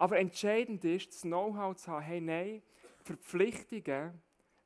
Aber 0.00 0.18
entscheidend 0.18 0.84
ist, 0.84 1.08
das 1.08 1.22
Know-how 1.22 1.76
zu 1.76 1.92
haben, 1.92 2.02
hey, 2.02 2.20
nein, 2.20 2.62
Verpflichtungen 3.04 4.20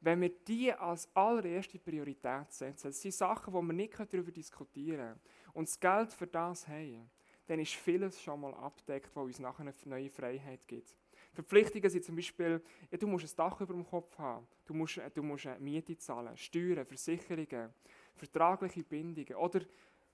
wenn 0.04 0.20
wir 0.20 0.28
die 0.28 0.72
als 0.72 1.08
allererste 1.16 1.78
Priorität 1.78 2.52
setzen, 2.52 2.88
das 2.88 3.00
sind 3.00 3.14
Sachen, 3.14 3.54
wo 3.54 3.62
wir 3.62 3.72
nicht 3.72 3.98
darüber 3.98 4.30
diskutieren 4.30 4.98
können, 4.98 5.20
und 5.54 5.68
das 5.68 5.80
Geld 5.80 6.12
für 6.12 6.26
das 6.26 6.68
haben, 6.68 7.10
dann 7.46 7.58
ist 7.58 7.74
vieles 7.74 8.20
schon 8.20 8.40
mal 8.40 8.52
abdeckt, 8.54 9.10
was 9.14 9.24
uns 9.24 9.38
nachher 9.38 9.62
eine 9.62 9.74
neue 9.86 10.10
Freiheit 10.10 10.66
gibt. 10.68 10.94
Verpflichtungen 11.32 11.88
sind 11.88 12.04
zum 12.04 12.16
Beispiel, 12.16 12.62
ja, 12.90 12.98
du 12.98 13.06
musst 13.06 13.24
ein 13.24 13.36
Dach 13.36 13.60
über 13.60 13.72
dem 13.72 13.86
Kopf 13.86 14.18
haben, 14.18 14.46
du 14.66 14.74
musst, 14.74 15.00
du 15.14 15.22
musst 15.22 15.46
eine 15.46 15.58
Miete 15.58 15.96
zahlen, 15.96 16.36
Steuern, 16.36 16.84
Versicherungen, 16.84 17.72
vertragliche 18.14 18.84
Bindungen 18.84 19.34
oder 19.36 19.60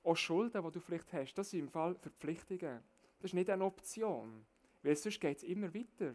auch 0.04 0.16
Schulden, 0.16 0.62
die 0.62 0.70
du 0.70 0.80
vielleicht 0.80 1.12
hast. 1.12 1.34
Das 1.34 1.50
sind 1.50 1.60
im 1.60 1.68
Fall 1.68 1.94
Verpflichtungen. 1.96 2.80
Das 3.18 3.30
ist 3.30 3.34
nicht 3.34 3.50
eine 3.50 3.64
Option, 3.64 4.46
weil 4.82 4.96
sonst 4.96 5.20
geht 5.20 5.38
es 5.38 5.42
immer 5.42 5.72
weiter 5.74 6.14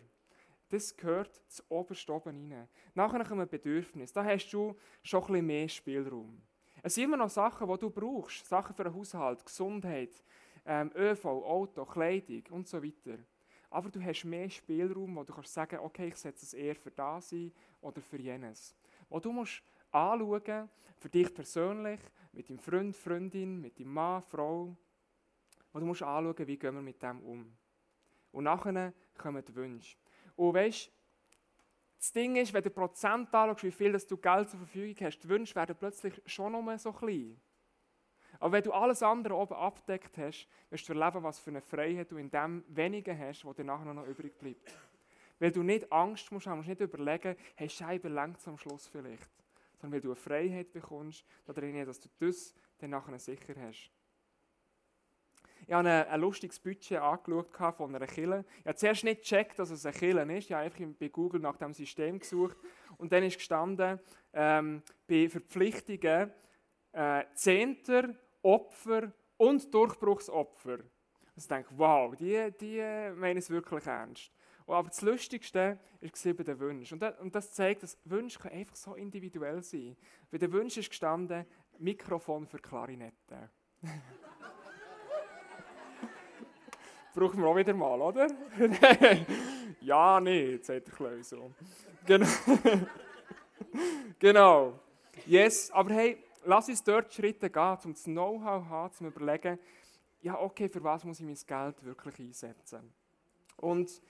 das 0.70 0.96
gehört 0.96 1.42
zu 1.48 1.64
oberst 1.70 2.10
oben 2.10 2.52
rein. 2.52 2.68
Nachher 2.94 3.24
kommen 3.24 3.48
Bedürfnisse. 3.48 4.14
Da 4.14 4.24
hast 4.24 4.50
du 4.52 4.76
schon 5.04 5.22
ein 5.22 5.28
bisschen 5.28 5.46
mehr 5.46 5.70
Spielraum. 5.70 6.42
Es 6.82 6.96
sind 6.96 7.06
immer 7.06 7.18
noch 7.18 7.30
Sachen, 7.30 7.68
die 7.68 7.78
du 7.78 7.90
brauchst. 7.90 8.46
Sachen 8.46 8.76
für 8.76 8.84
den 8.84 8.94
Haushalt, 8.94 9.46
Gesundheit, 9.46 10.24
ähm, 10.66 10.92
ÖV, 10.96 11.26
Auto, 11.26 11.86
Kleidung 11.86 12.44
und 12.52 12.68
so 12.68 12.84
weiter. 12.84 13.18
Aber 13.70 13.90
du 13.90 14.04
hast 14.04 14.24
mehr 14.24 14.50
Spielraum, 14.50 15.16
wo 15.16 15.24
du 15.24 15.34
kannst 15.34 15.54
sagen, 15.54 15.80
okay, 15.80 16.08
ich 16.08 16.16
setze 16.16 16.46
es 16.46 16.54
eher 16.54 16.76
für 16.76 16.92
das 16.92 17.32
ein 17.32 17.52
oder 17.82 18.02
für 18.02 18.20
jenes. 18.20 18.76
Wo 19.10 19.20
du 19.20 19.32
musst 19.32 19.62
anschauen, 19.92 20.70
für 20.98 21.10
dich 21.10 21.34
persönlich, 21.34 22.00
mit 22.32 22.50
deinem 22.50 22.60
Freund, 22.60 22.96
Freundin, 22.96 23.62
mit 23.62 23.80
deinem 23.80 23.94
Mann, 23.94 24.22
Frau, 24.22 24.76
wo 25.74 25.80
du 25.80 25.86
musst 25.86 26.04
anschauen, 26.04 26.48
wie 26.48 26.58
gehen 26.58 26.76
wir 26.76 26.82
mit 26.82 27.02
dem 27.02 27.22
um. 27.22 27.58
Und 28.36 28.44
nachher 28.44 28.94
kommen 29.18 29.44
die 29.46 29.56
Wünsche. 29.56 29.96
Und 30.36 30.54
weißt, 30.56 30.92
das 31.98 32.12
Ding 32.12 32.36
ist, 32.36 32.54
wenn 32.54 32.64
du 32.64 32.70
Prozent 32.70 33.34
anschaust, 33.34 33.64
wie 33.64 33.72
viel 33.72 33.98
du 33.98 34.18
Geld 34.18 34.50
zur 34.50 34.60
Verfügung 34.60 35.08
hast, 35.08 35.20
die 35.20 35.30
Wünsche 35.30 35.56
werden 35.56 35.74
plötzlich 35.80 36.22
schon 36.26 36.52
nur 36.52 36.78
so 36.78 36.92
klein. 36.92 37.40
Aber 38.40 38.52
wenn 38.52 38.64
du 38.64 38.74
alles 38.74 39.02
andere 39.02 39.36
oben 39.36 39.54
abdeckt 39.54 40.18
hast, 40.18 40.50
wirst 40.70 40.90
du 40.90 40.94
erleben, 40.94 41.24
was 41.24 41.40
für 41.40 41.52
eine 41.52 41.62
Freiheit 41.62 42.12
du 42.12 42.18
in 42.18 42.30
dem 42.30 42.66
wenigen 42.68 43.18
hast, 43.18 43.46
was 43.46 43.56
dir 43.56 43.64
nachher 43.64 43.94
noch 43.94 44.06
übrig 44.06 44.38
bleibt. 44.38 44.70
Weil 45.40 45.54
du 45.54 45.64
nicht 45.64 45.90
Angst 45.90 46.30
musst 46.34 46.46
haben, 46.46 46.58
musst 46.58 46.68
nicht 46.68 46.82
überlegen, 46.82 47.38
hey, 47.56 47.70
Scheibe 47.70 48.10
lenkt 48.10 48.46
am 48.50 48.58
Schluss 48.58 48.90
vielleicht. 48.90 49.30
Sondern 49.78 49.94
weil 49.94 50.02
du 50.02 50.10
eine 50.10 50.16
Freiheit 50.18 50.74
bekommst, 50.74 51.24
darin, 51.46 51.86
dass 51.86 52.02
du 52.02 52.10
das 52.20 52.54
dann 52.80 52.90
nachher 52.90 53.18
sicher 53.18 53.56
hast. 53.58 53.95
Ich 55.68 55.74
habe 55.74 55.90
ein, 55.90 56.08
ein 56.08 56.22
lustiges 56.22 56.60
Budget 56.60 57.00
angeschaut 57.00 57.76
von 57.76 57.96
einer 57.96 58.06
Kille. 58.06 58.46
Ich 58.60 58.68
habe 58.68 58.76
zuerst 58.76 59.04
nicht 59.04 59.22
gecheckt, 59.22 59.58
dass 59.58 59.72
es 59.72 59.86
eine 59.86 59.96
Kille 59.96 60.38
ist. 60.38 60.46
Ich 60.46 60.54
habe 60.54 60.64
einfach 60.64 60.80
bei 61.00 61.08
Google 61.08 61.42
nach 61.42 61.58
dem 61.58 61.74
System 61.74 62.20
gesucht. 62.20 62.58
Und 62.98 63.12
dann 63.12 63.24
ist 63.24 63.38
gestanden, 63.38 64.00
ähm, 64.34 64.84
bei 65.08 65.28
Verpflichtungen 65.28 66.32
äh, 66.92 67.24
Zehnter, 67.34 68.16
Opfer 68.42 69.12
und 69.38 69.74
Durchbruchsopfer. 69.74 70.80
Also 71.36 71.38
ich 71.38 71.48
denke, 71.48 71.70
wow, 71.76 72.16
die, 72.16 72.52
die 72.60 73.12
meinen 73.16 73.38
es 73.38 73.50
wirklich 73.50 73.86
ernst. 73.86 74.32
Aber 74.68 74.88
das 74.88 75.02
Lustigste 75.02 75.80
war 76.00 76.34
bei 76.34 76.44
den 76.44 76.60
Wünschen. 76.60 77.00
Und 77.20 77.36
das, 77.36 77.52
zeigt, 77.52 77.84
dass 77.84 77.98
Wünsche 78.06 78.50
einfach 78.50 78.76
so 78.76 78.96
individuell 78.96 79.62
sein 79.62 79.96
Bei 80.32 80.38
den 80.38 80.52
Wünschen 80.52 80.80
ist 80.80 80.90
gestanden, 80.90 81.46
Mikrofon 81.78 82.48
für 82.48 82.60
Klarinette. 82.60 83.50
Brauchen 87.16 87.40
wir 87.40 87.48
auch 87.48 87.56
wieder 87.56 87.74
mal, 87.74 88.02
oder? 88.02 88.28
ja, 89.80 90.20
nicht, 90.20 90.66
sagt 90.66 90.88
der 91.00 91.24
so. 91.24 91.50
Genau. 92.06 92.28
genau. 94.20 94.80
Yes, 95.26 95.72
aber 95.72 95.94
hey, 95.94 96.18
lass 96.44 96.68
uns 96.68 96.84
dort 96.84 97.14
Schritte 97.14 97.50
gehen, 97.50 97.78
um 97.86 97.94
das 97.94 98.04
Know-how 98.04 98.64
zu 98.64 98.70
haben, 98.70 98.94
zum 98.94 99.08
überlegen, 99.08 99.58
ja, 100.24 100.38
okay, 100.38 100.68
für 100.68 100.84
was 100.84 101.06
muss 101.06 101.22
ich 101.22 101.26
mein 101.26 101.38
Geld 101.48 101.86
wirklich 101.86 102.20
einsetzen? 102.20 102.92
Und 103.56 104.02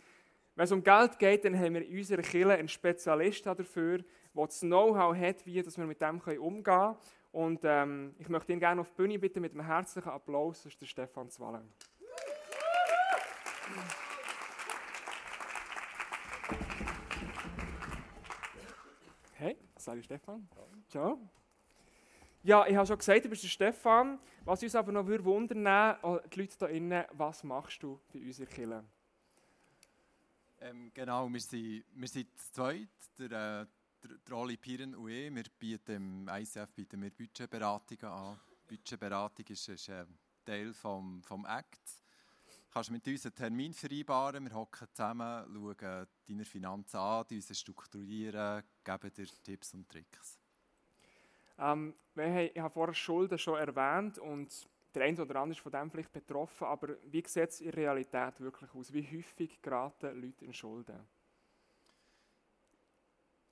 wenn 0.56 0.63
es 0.63 0.72
um 0.72 0.84
Geld 0.84 1.20
geht, 1.20 1.46
dann 1.46 1.56
haben 1.60 1.76
wir 1.76 1.86
in 1.86 2.00
unserer 2.00 2.24
Kirche 2.24 2.54
einen 2.54 2.68
Spezialisten 2.68 3.56
dafür, 3.56 4.00
der 4.34 4.46
das 4.48 4.62
Know-how 4.62 5.15
hat, 5.15 5.46
wie 5.46 5.62
dass 5.62 5.78
wir 5.78 5.86
mit 5.86 6.02
dem 6.02 6.20
umgehen 6.39 6.63
können. 6.63 6.96
Und 7.32 7.60
ähm, 7.65 8.15
ich 8.18 8.30
möchte 8.30 8.52
ihn 8.52 8.60
gerne 8.60 8.82
auf 8.82 8.89
die 8.89 8.96
Bühne 8.96 9.20
bitten 9.20 9.41
mit 9.41 9.52
einem 9.52 9.65
herzlichen 9.65 10.10
Applaus. 10.10 10.63
Das 10.63 10.74
ist 10.74 10.82
der 10.82 10.88
Stefan 10.88 11.30
Zwallen. 11.30 11.70
Hey, 19.34 19.58
sage 19.78 20.04
Stefan. 20.04 20.48
Ciao. 20.88 21.20
Ja, 22.44 22.66
ich 22.68 22.76
habe 22.76 22.86
schon 22.86 22.98
gesagt, 22.98 23.26
du 23.26 23.30
bist 23.30 23.44
der 23.44 23.48
Stefan. 23.48 24.20
Was 24.44 24.62
uns 24.62 24.76
aber 24.76 24.92
noch 24.92 25.08
wundern 25.08 25.66
würde, 25.66 26.30
die 26.30 26.40
Leute 26.42 26.56
hier 26.60 26.70
innen, 26.70 27.04
was 27.14 27.44
machst 27.44 27.82
du 27.82 28.00
bei 28.14 28.20
unserer 28.20 28.46
Kirche? 28.46 28.84
Ähm, 30.62 30.92
genau, 30.94 31.28
wir 31.28 31.40
sind, 31.40 31.84
wir 31.94 32.08
sind 32.08 32.28
zweit, 32.54 32.88
der, 33.18 33.26
äh, 33.26 33.66
der, 34.04 34.18
der 34.28 34.36
Oli 34.38 34.58
Piren 34.58 34.96
und 34.96 35.10
ich. 35.10 35.34
Wir 35.34 35.44
bieten 35.60 35.96
im 35.96 36.30
ICF 36.30 36.72
bieten 36.74 37.02
wir 37.02 37.10
Budgetberatungen 37.10 38.14
an. 38.14 38.40
Budgetberatung 38.68 39.46
ist, 39.50 39.68
ist 39.68 39.90
ein 39.90 40.08
Teil 40.46 40.74
vom, 40.74 41.24
vom 41.24 41.46
ACT. 41.46 42.05
Du 42.76 42.80
kannst 42.80 42.92
mit 42.92 43.08
uns 43.08 43.26
einen 43.26 43.36
Termin 43.36 43.74
vereinbaren, 43.74 44.44
wir 44.44 44.54
hocken 44.54 44.90
zusammen, 44.92 45.46
schauen 45.50 46.08
deine 46.28 46.44
Finanzen 46.44 46.98
an, 46.98 47.26
uns 47.32 47.58
strukturieren, 47.58 48.64
geben 48.84 49.14
dir 49.14 49.28
Tipps 49.46 49.74
und 49.76 49.88
Tricks. 49.88 50.38
Ähm, 51.58 51.96
ich 52.16 52.60
habe 52.60 52.74
vorher 52.74 52.94
Schulden 52.94 53.38
schon 53.38 53.58
erwähnt 53.58 54.20
und 54.20 54.68
der 54.94 55.04
eine 55.06 55.22
oder 55.22 55.40
andere 55.40 55.58
ist 55.58 55.62
von 55.62 55.72
dem 55.72 55.90
vielleicht 55.90 56.12
betroffen, 56.12 56.66
aber 56.66 56.98
wie 57.06 57.24
sieht 57.26 57.50
es 57.50 57.62
in 57.62 57.72
der 57.72 57.78
Realität 57.78 58.42
wirklich 58.42 58.70
aus? 58.76 58.92
Wie 58.92 59.08
häufig 59.10 59.62
geraten 59.62 60.22
Leute 60.22 60.44
in 60.44 60.52
Schulden? 60.52 61.00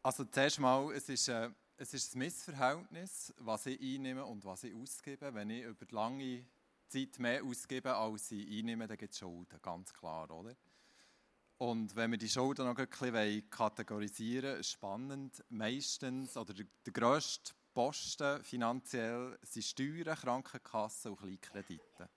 Also 0.01 0.25
zuerst 0.25 0.59
mal, 0.59 0.91
es 0.91 1.07
ist, 1.07 1.29
äh, 1.29 1.49
es 1.77 1.93
ist 1.93 2.13
ein 2.13 2.19
Missverhältnis, 2.19 3.33
was 3.37 3.67
ich 3.67 3.79
einnehme 3.79 4.25
und 4.25 4.43
was 4.43 4.65
ich 4.65 4.75
ausgebe. 4.75 5.33
Wenn 5.33 5.49
ich 5.49 5.63
über 5.63 5.85
lange 5.91 6.45
Zeit 6.93 7.19
mehr 7.19 7.43
ausgebe, 7.43 7.95
als 7.95 8.31
ich 8.31 8.59
einnehme, 8.59 8.87
dann 8.87 8.97
gibt 8.97 9.13
es 9.13 9.19
Schulden, 9.19 9.59
ganz 9.61 9.93
klar, 9.93 10.29
oder? 10.31 10.55
Und 11.57 11.95
wenn 11.95 12.11
wir 12.11 12.17
die 12.17 12.29
Schulden 12.29 12.65
noch 12.65 12.77
ein 12.77 12.87
bisschen 12.87 13.49
kategorisieren 13.49 14.53
wollen, 14.53 14.63
spannend, 14.63 15.43
meistens, 15.49 16.35
oder 16.35 16.53
der, 16.53 16.65
der 16.85 16.93
grösste 16.93 17.53
Posten 17.73 18.43
finanziell 18.43 19.37
sind 19.41 19.63
Steuern, 19.63 20.15
Krankenkassen 20.15 21.11
und 21.11 21.19
Kleinkredite. 21.19 22.09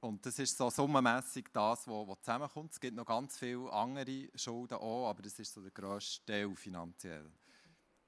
Und 0.00 0.24
das 0.24 0.38
ist 0.38 0.56
so 0.56 0.70
summenmässig 0.70 1.46
das, 1.52 1.88
was 1.88 2.20
zusammenkommt. 2.20 2.72
Es 2.72 2.80
gibt 2.80 2.96
noch 2.96 3.06
ganz 3.06 3.38
viele 3.38 3.72
andere 3.72 4.28
Schulden 4.34 4.78
auch, 4.78 5.08
aber 5.08 5.22
das 5.22 5.38
ist 5.38 5.52
so 5.52 5.60
der 5.60 5.72
grösste 5.72 6.24
Teil 6.26 6.54
finanziell. 6.54 7.30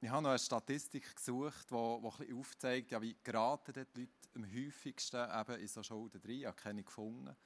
Ich 0.02 0.08
habe 0.08 0.22
noch 0.22 0.30
eine 0.30 0.38
Statistik 0.38 1.14
gesucht, 1.14 1.70
die, 1.70 1.74
die 1.74 2.32
ein 2.32 2.38
aufzeigt, 2.38 2.90
ja, 2.90 3.02
wie 3.02 3.16
geraten 3.22 3.86
die 3.94 4.00
Leute 4.00 4.12
am 4.34 4.44
häufigsten 4.44 5.28
eben 5.30 5.60
in 5.60 5.68
so 5.68 5.82
Schulden 5.82 6.20
rein. 6.22 6.30
Ich 6.30 6.46
habe 6.46 6.56
keine 6.56 6.82
gefunden. 6.82 7.36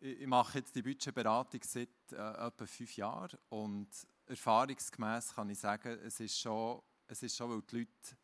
Ich, 0.00 0.26
mache 0.26 0.58
jetzt 0.58 0.74
die 0.74 0.82
Budgetberatung 0.82 1.60
seit 1.62 1.88
äh, 2.10 2.16
etwa 2.16 2.66
fünf 2.66 2.96
Jahren 2.96 3.38
und 3.50 3.88
erfahrungsgemäß 4.26 5.34
kann 5.34 5.50
ich 5.50 5.60
sagen, 5.60 5.98
es 6.02 6.18
ist 6.18 6.40
schon 6.40 6.82
es 7.12 7.22
ist 7.22 7.36
schon, 7.36 7.50
weil 7.50 7.62
die 7.62 7.78
Leute 7.78 8.16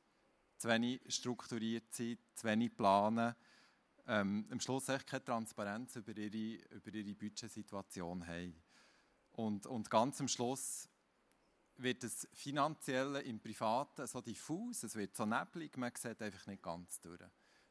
zu 0.57 0.69
wenig 0.69 1.01
strukturiert 1.09 1.93
sind, 1.93 2.19
zu 2.35 2.47
wenig 2.47 2.77
planen, 2.77 3.35
ähm, 4.07 4.49
am 4.51 4.61
Schluss 4.61 4.89
echt 4.89 5.07
keine 5.07 5.25
Transparenz 5.25 5.97
über 5.97 6.17
ihre, 6.17 6.65
über 6.71 6.95
ihre 6.95 7.15
Budgetsituation 7.15 8.27
haben. 8.27 8.61
Und, 9.33 9.67
und 9.67 9.91
ganz 9.91 10.21
am 10.21 10.29
Schluss 10.29 10.89
wird 11.79 12.03
das 12.03 12.29
Finanzielle 12.33 13.21
im 13.23 13.41
Privaten 13.41 14.07
so 14.07 14.21
diffus, 14.21 14.83
es 14.83 14.95
wird 14.95 15.17
so 15.17 15.25
neblig, 15.25 15.77
man 15.77 15.93
sieht 15.97 16.21
einfach 16.21 16.47
nicht 16.47 16.63
ganz 16.63 17.01
durch. 17.01 17.21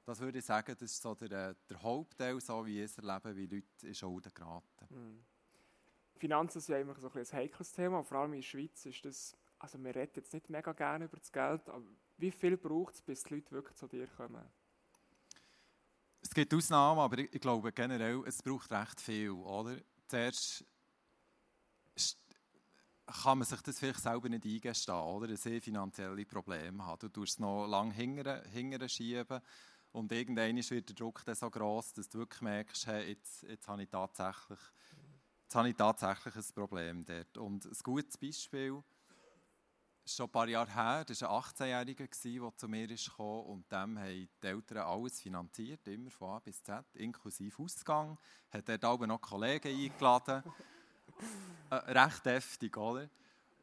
Das 0.05 0.19
würde 0.19 0.39
ich 0.39 0.45
sagen, 0.45 0.75
das 0.79 0.91
ist 0.91 1.01
so 1.01 1.13
der, 1.15 1.53
der 1.53 1.81
Hauptteil, 1.81 2.39
so 2.39 2.65
wie 2.65 2.81
es 2.81 2.97
erlebe, 2.97 3.35
wie 3.35 3.45
Leute 3.47 3.87
in 3.87 3.93
Schulden 3.93 4.33
geraten. 4.33 4.87
Mhm. 4.89 5.25
Finanzen 6.17 6.61
sind 6.61 6.73
ja 6.73 6.81
immer 6.81 6.95
so 6.99 7.09
ein, 7.11 7.17
ein 7.17 7.31
heikles 7.31 7.71
Thema, 7.73 8.03
vor 8.03 8.19
allem 8.19 8.33
in 8.33 8.39
der 8.41 8.47
Schweiz 8.47 8.85
ist 8.85 9.05
das 9.05 9.37
also 9.59 9.83
wir 9.83 9.95
reden 9.95 10.13
jetzt 10.15 10.33
nicht 10.33 10.49
mega 10.49 10.71
gerne 10.73 11.05
über 11.05 11.17
das 11.17 11.31
Geld, 11.31 11.67
aber 11.69 11.85
wie 12.17 12.31
viel 12.31 12.57
braucht 12.57 12.95
es, 12.95 13.01
bis 13.01 13.23
die 13.23 13.35
Leute 13.35 13.51
wirklich 13.51 13.75
zu 13.75 13.87
dir 13.87 14.07
kommen? 14.07 14.43
Es 16.21 16.33
gibt 16.33 16.53
Ausnahmen, 16.53 16.99
aber 16.99 17.19
ich, 17.19 17.41
glaube 17.41 17.71
generell, 17.71 18.23
es 18.25 18.41
braucht 18.41 18.71
recht 18.71 18.99
viel, 18.99 19.31
oder? 19.31 19.77
Zuerst 20.07 20.65
kann 23.07 23.37
man 23.37 23.47
sich 23.47 23.61
das 23.61 23.79
vielleicht 23.79 24.01
selber 24.01 24.29
nicht 24.29 24.45
eingestehen, 24.45 24.95
oder? 24.95 25.27
Dass 25.27 25.45
ich 25.45 25.63
finanzielle 25.63 26.25
Probleme 26.25 26.85
habe. 26.85 27.07
Du 27.07 27.09
tust 27.09 27.33
es 27.33 27.39
noch 27.39 27.65
lange 27.65 27.93
hinterher 27.93 28.89
schieben 28.89 29.41
und 29.91 30.11
irgendwann 30.11 30.57
wird 30.57 30.89
der 30.89 30.95
Druck 30.95 31.23
dann 31.25 31.35
so 31.35 31.49
groß, 31.49 31.93
dass 31.93 32.09
du 32.09 32.19
wirklich 32.19 32.41
merkst, 32.41 32.87
hey, 32.87 33.09
jetzt, 33.09 33.43
jetzt, 33.43 33.67
habe 33.67 33.83
ich 33.83 33.89
tatsächlich, 33.89 34.59
jetzt 35.43 35.55
habe 35.55 35.69
ich 35.69 35.75
tatsächlich 35.75 36.35
ein 36.35 36.53
Problem 36.53 37.05
dort. 37.05 37.37
Und 37.37 37.65
ein 37.65 37.77
gutes 37.81 38.17
Beispiel 38.17 38.83
ist 40.05 40.15
schon 40.15 40.27
ein 40.27 40.31
paar 40.31 40.47
Jahre 40.47 40.73
her, 40.73 41.05
das 41.05 41.21
war 41.21 41.35
ein 41.35 41.41
18-Jähriger, 41.41 42.41
der 42.41 42.57
zu 42.57 42.67
mir 42.67 42.87
kam 42.87 43.25
und 43.25 43.71
dem 43.71 43.97
haben 43.97 44.29
die 44.43 44.47
Eltern 44.47 44.77
alles 44.77 45.21
finanziert, 45.21 45.87
immer 45.87 46.11
von 46.11 46.29
A 46.31 46.39
bis 46.39 46.61
Z, 46.61 46.85
inklusive 46.95 47.63
Ausgang. 47.63 48.17
Hat 48.51 48.69
dort 48.69 48.85
auch 48.85 49.05
noch 49.05 49.21
Kollegen 49.21 49.67
eingeladen. 49.67 50.43
Äh, 51.69 51.75
recht 51.75 52.25
heftig, 52.25 52.75
oder? 52.77 53.09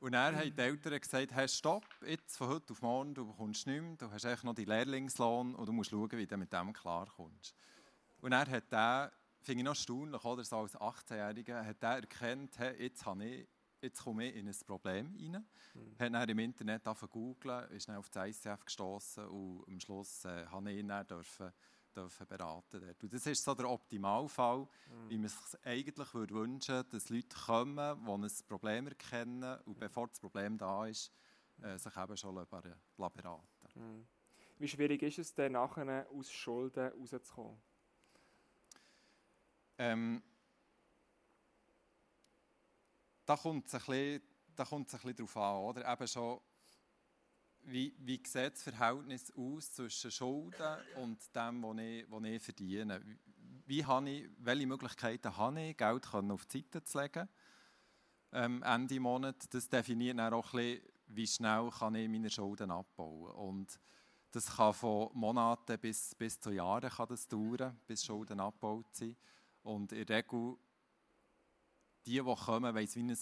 Und 0.00 0.12
dann 0.12 0.36
haben 0.36 0.54
die 0.54 0.60
Eltern 0.60 1.00
gesagt, 1.00 1.32
hey, 1.32 1.48
stopp, 1.48 1.86
jetzt 2.06 2.36
von 2.36 2.48
heute 2.48 2.72
auf 2.72 2.82
morgen, 2.82 3.14
du 3.14 3.26
bekommst 3.26 3.66
nichts 3.66 3.82
mehr, 3.82 3.96
du 3.96 4.10
hast 4.10 4.24
echt 4.24 4.44
noch 4.44 4.54
die 4.54 4.66
Lehrlingslohn 4.66 5.54
und 5.54 5.66
du 5.66 5.72
musst 5.72 5.90
schauen, 5.90 6.10
wie 6.12 6.26
du 6.26 6.36
mit 6.36 6.52
dem 6.52 6.72
klarkommst. 6.72 7.54
Und 8.20 8.32
er 8.32 8.46
hat 8.46 8.70
der, 8.70 9.12
finde 9.40 9.60
ich 9.60 9.64
noch 9.64 9.72
erstaunlich, 9.72 10.24
oder, 10.24 10.44
so 10.44 10.58
als 10.58 10.76
18-Jähriger, 10.76 11.64
hat 11.64 11.82
er 11.82 11.96
erkannt, 11.96 12.58
hey, 12.58 12.82
jetzt 12.82 13.06
habe 13.06 13.24
ich 13.24 13.48
jetzt 13.84 14.02
komme 14.02 14.28
ich 14.28 14.36
in 14.36 14.48
ein 14.48 14.56
Problem 14.66 15.14
rein. 15.18 15.46
Mhm. 15.74 15.98
Hat 15.98 16.14
dann 16.14 16.28
im 16.28 16.38
Internet 16.38 16.86
angefangen 16.86 17.12
googeln, 17.12 17.70
ist 17.70 17.88
dann 17.88 17.96
auf 17.96 18.08
das 18.10 18.28
ICF 18.28 18.64
gestoßen 18.64 19.26
und 19.26 19.68
am 19.68 19.80
Schluss 19.80 20.24
äh, 20.24 20.46
habe 20.46 20.72
ich 20.72 20.78
ihn 20.78 20.88
dann 20.88 21.06
dürfen, 21.06 21.52
dürfen 21.94 22.26
beraten. 22.26 22.94
Und 23.02 23.12
das 23.12 23.26
ist 23.26 23.44
so 23.44 23.54
der 23.54 23.68
Optimalfall, 23.68 24.60
mhm. 24.60 25.10
wie 25.10 25.16
man 25.18 25.26
es 25.26 25.58
eigentlich 25.64 26.14
würde 26.14 26.34
wünschen 26.34 26.84
dass 26.90 27.08
Leute 27.08 27.36
kommen, 27.36 28.04
die 28.04 28.10
ein 28.10 28.46
Problem 28.48 28.86
erkennen 28.86 29.60
und 29.64 29.78
bevor 29.78 30.08
das 30.08 30.20
Problem 30.20 30.58
da 30.58 30.86
ist, 30.86 31.12
äh, 31.62 31.78
sich 31.78 31.96
eben 31.96 32.16
schon 32.16 32.34
beraten 32.34 33.40
mhm. 33.74 34.06
Wie 34.58 34.68
schwierig 34.68 35.02
ist 35.02 35.18
es 35.18 35.34
denn, 35.34 35.52
nachher 35.52 36.06
aus 36.10 36.30
Schulden 36.30 36.92
rauszukommen? 36.92 37.60
Ähm, 39.78 40.22
da 43.26 43.36
kommt 43.36 43.66
es 43.66 43.74
ein 43.74 43.80
bisschen 43.80 44.34
da 44.54 44.64
kommt 44.64 44.88
es 44.88 44.94
ein 44.94 45.00
bisschen 45.00 45.16
darauf 45.16 45.36
an, 45.36 45.56
oder? 45.64 45.92
Eben 45.92 46.08
schon, 46.08 46.40
wie, 47.66 47.94
wie 47.98 48.22
sieht 48.24 48.52
das 48.54 48.62
Verhältnis 48.62 49.32
aus 49.36 49.72
zwischen 49.72 50.10
Schulden 50.10 50.78
und 50.96 51.18
dem, 51.34 51.62
was 51.62 51.78
ich, 51.78 52.10
was 52.10 52.24
ich 52.24 52.42
verdiene? 52.42 53.00
Wie, 53.66 53.84
habe 53.84 54.10
ich, 54.10 54.28
welche 54.38 54.66
Möglichkeiten 54.66 55.36
habe 55.36 55.60
ich, 55.60 55.76
Geld 55.76 56.06
auf 56.12 56.46
die 56.46 56.58
Seite 56.60 56.84
zu 56.84 57.00
legen 57.00 57.28
ähm, 58.32 58.62
Ende 58.62 59.00
Monat? 59.00 59.52
Das 59.52 59.68
definiert 59.68 60.18
dann 60.18 60.34
auch 60.34 60.52
ein 60.52 60.58
bisschen, 60.58 60.88
wie 61.06 61.26
schnell 61.26 61.70
kann 61.70 61.94
ich 61.94 62.08
meine 62.08 62.30
Schulden 62.30 62.70
abbauen 62.70 63.30
und 63.32 63.80
das 64.30 64.56
kann 64.56 64.74
von 64.74 65.10
Monaten 65.14 65.78
bis, 65.78 66.14
bis 66.16 66.40
zu 66.40 66.50
Jahren 66.50 66.90
kann 66.90 67.08
das 67.08 67.28
dauern, 67.28 67.78
bis 67.86 68.04
Schulden 68.04 68.40
abgebaut 68.40 68.92
sind. 68.92 69.16
Und 69.62 69.92
in 69.92 70.04
der 70.06 70.16
Regel, 70.18 70.56
die, 72.04 72.14
die 72.14 72.18
kommen, 72.18 72.74
wollen 72.74 72.94
wie 72.94 73.00
ein 73.00 73.16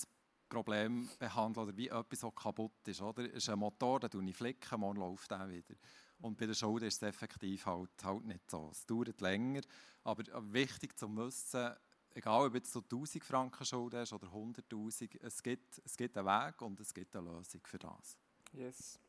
Problem 0.52 1.08
behandeln 1.18 1.66
oder 1.66 1.76
wie 1.76 1.88
etwas, 1.88 2.20
so 2.20 2.30
kaputt 2.30 2.86
ist. 2.86 3.00
Oder? 3.00 3.24
Es 3.24 3.44
ist 3.44 3.48
ein 3.48 3.58
Motor, 3.58 4.00
tue 4.00 4.22
ich 4.28 4.36
flicken, 4.36 4.80
morgen 4.80 5.00
läuft 5.00 5.30
der 5.30 5.48
wieder. 5.48 5.74
Und 6.20 6.36
bei 6.36 6.44
der 6.44 6.52
Schulden 6.52 6.88
ist 6.88 7.02
es 7.02 7.08
effektiv 7.08 7.64
halt, 7.64 7.90
halt 8.04 8.24
nicht 8.26 8.50
so. 8.50 8.68
Es 8.70 8.84
dauert 8.84 9.20
länger, 9.22 9.62
aber 10.04 10.24
wichtig 10.52 10.98
zu 10.98 11.08
wissen, 11.16 11.74
egal 12.14 12.46
ob 12.46 12.54
jetzt 12.54 12.70
so 12.70 12.80
1000 12.80 13.24
Franken 13.24 13.64
Schulden 13.64 14.00
hast 14.00 14.12
oder 14.12 14.28
100'000, 14.28 15.20
es 15.22 15.42
gibt, 15.42 15.80
es 15.84 15.96
gibt 15.96 16.18
einen 16.18 16.26
Weg 16.26 16.60
und 16.60 16.78
es 16.80 16.92
gibt 16.92 17.16
eine 17.16 17.30
Lösung 17.30 17.62
für 17.64 17.78
das. 17.78 18.18
Yes. 18.52 19.00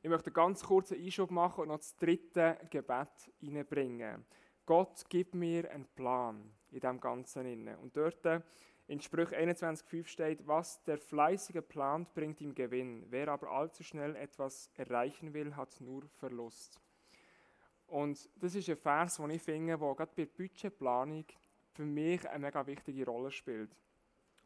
Ich 0.00 0.08
möchte 0.08 0.28
einen 0.28 0.34
ganz 0.34 0.62
kurzen 0.62 0.96
Einschub 0.96 1.30
machen 1.30 1.62
und 1.62 1.68
noch 1.68 1.78
das 1.78 1.94
dritte 1.96 2.58
Gebet 2.70 3.30
hineinbringen. 3.40 4.24
Gott 4.64 5.04
gibt 5.10 5.34
mir 5.34 5.70
einen 5.70 5.86
Plan 5.86 6.50
in 6.70 6.80
dem 6.80 6.98
Ganzen. 6.98 7.68
Und 7.76 7.96
dort 7.96 8.24
in 8.88 9.00
Sprüch 9.00 9.28
21,5 9.28 10.06
steht, 10.06 10.46
was 10.46 10.82
der 10.84 10.98
Fleißige 10.98 11.60
plant, 11.60 12.12
bringt 12.14 12.40
ihm 12.40 12.54
Gewinn. 12.54 13.04
Wer 13.10 13.28
aber 13.28 13.50
allzu 13.50 13.82
schnell 13.82 14.16
etwas 14.16 14.70
erreichen 14.74 15.34
will, 15.34 15.54
hat 15.54 15.80
nur 15.80 16.08
Verlust. 16.18 16.80
Und 17.86 18.28
das 18.36 18.54
ist 18.54 18.68
ein 18.68 18.76
Vers, 18.76 19.16
den 19.16 19.30
ich 19.30 19.42
finde, 19.42 19.78
der 19.78 19.94
gerade 19.94 20.12
bei 20.16 20.24
der 20.24 20.32
Budgetplanung 20.32 21.26
für 21.72 21.84
mich 21.84 22.28
eine 22.28 22.38
mega 22.38 22.66
wichtige 22.66 23.04
Rolle 23.04 23.30
spielt. 23.30 23.70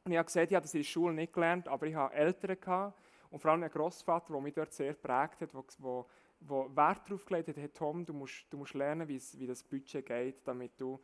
Und 0.05 0.11
ich 0.12 0.18
habe 0.18 0.26
gesagt, 0.26 0.50
ich 0.50 0.57
habe 0.57 0.64
das 0.64 0.74
in 0.74 0.81
der 0.81 0.88
Schule 0.88 1.14
nicht 1.14 1.33
gelernt, 1.33 1.68
aber 1.68 1.87
ich 1.87 1.94
habe 1.94 2.12
Eltern 2.12 2.61
gehabt, 2.61 3.00
und 3.31 3.38
vor 3.38 3.52
allem 3.52 3.62
ein 3.62 3.70
Großvater, 3.70 4.33
der 4.33 4.42
mich 4.42 4.52
dort 4.52 4.74
sehr 4.74 4.92
prägt 4.92 5.40
hat, 5.40 5.55
wo 5.55 6.07
Wert 6.40 7.09
darauf 7.09 7.24
gelegt 7.24 7.48
hat, 7.48 7.57
hey 7.57 7.68
Tom, 7.68 8.05
du 8.05 8.12
musst, 8.12 8.44
du 8.50 8.59
musst 8.59 8.74
lernen, 8.74 9.09
wie 9.09 9.46
das 9.46 9.62
Budget 9.62 10.05
geht, 10.05 10.46
damit 10.46 10.78
du, 10.78 11.00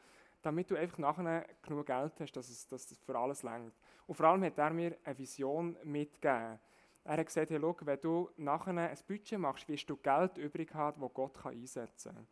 damit 0.49 0.71
du 0.71 0.77
einfach 0.77 0.99
nachher 0.99 1.45
genug 1.61 1.85
Geld 1.87 2.13
hast, 2.21 2.33
dass 2.33 2.49
es, 2.49 2.67
dass 2.67 2.91
es 2.91 2.99
für 2.99 3.19
alles 3.19 3.43
längt. 3.43 3.75
Und 4.07 4.15
vor 4.15 4.27
allem 4.27 4.43
hat 4.45 4.57
er 4.57 4.71
mir 4.71 4.97
eine 5.05 5.19
Vision 5.19 5.77
mitgegeben. 5.85 6.59
Er 7.05 7.17
hat 7.19 7.27
gesagt, 7.27 7.51
hey, 7.51 7.59
schau, 7.61 7.77
wenn 7.81 8.01
du 8.01 8.31
nachher 8.39 8.77
ein 8.77 8.99
Budget 9.07 9.39
machst, 9.39 9.69
wirst 9.69 9.91
du 9.91 9.97
Geld 9.97 10.39
übrig 10.39 10.73
haben, 10.73 11.01
das 11.03 11.13
Gott 11.13 11.35
kann 11.43 11.53
einsetzen 11.53 12.15
kann. 12.15 12.27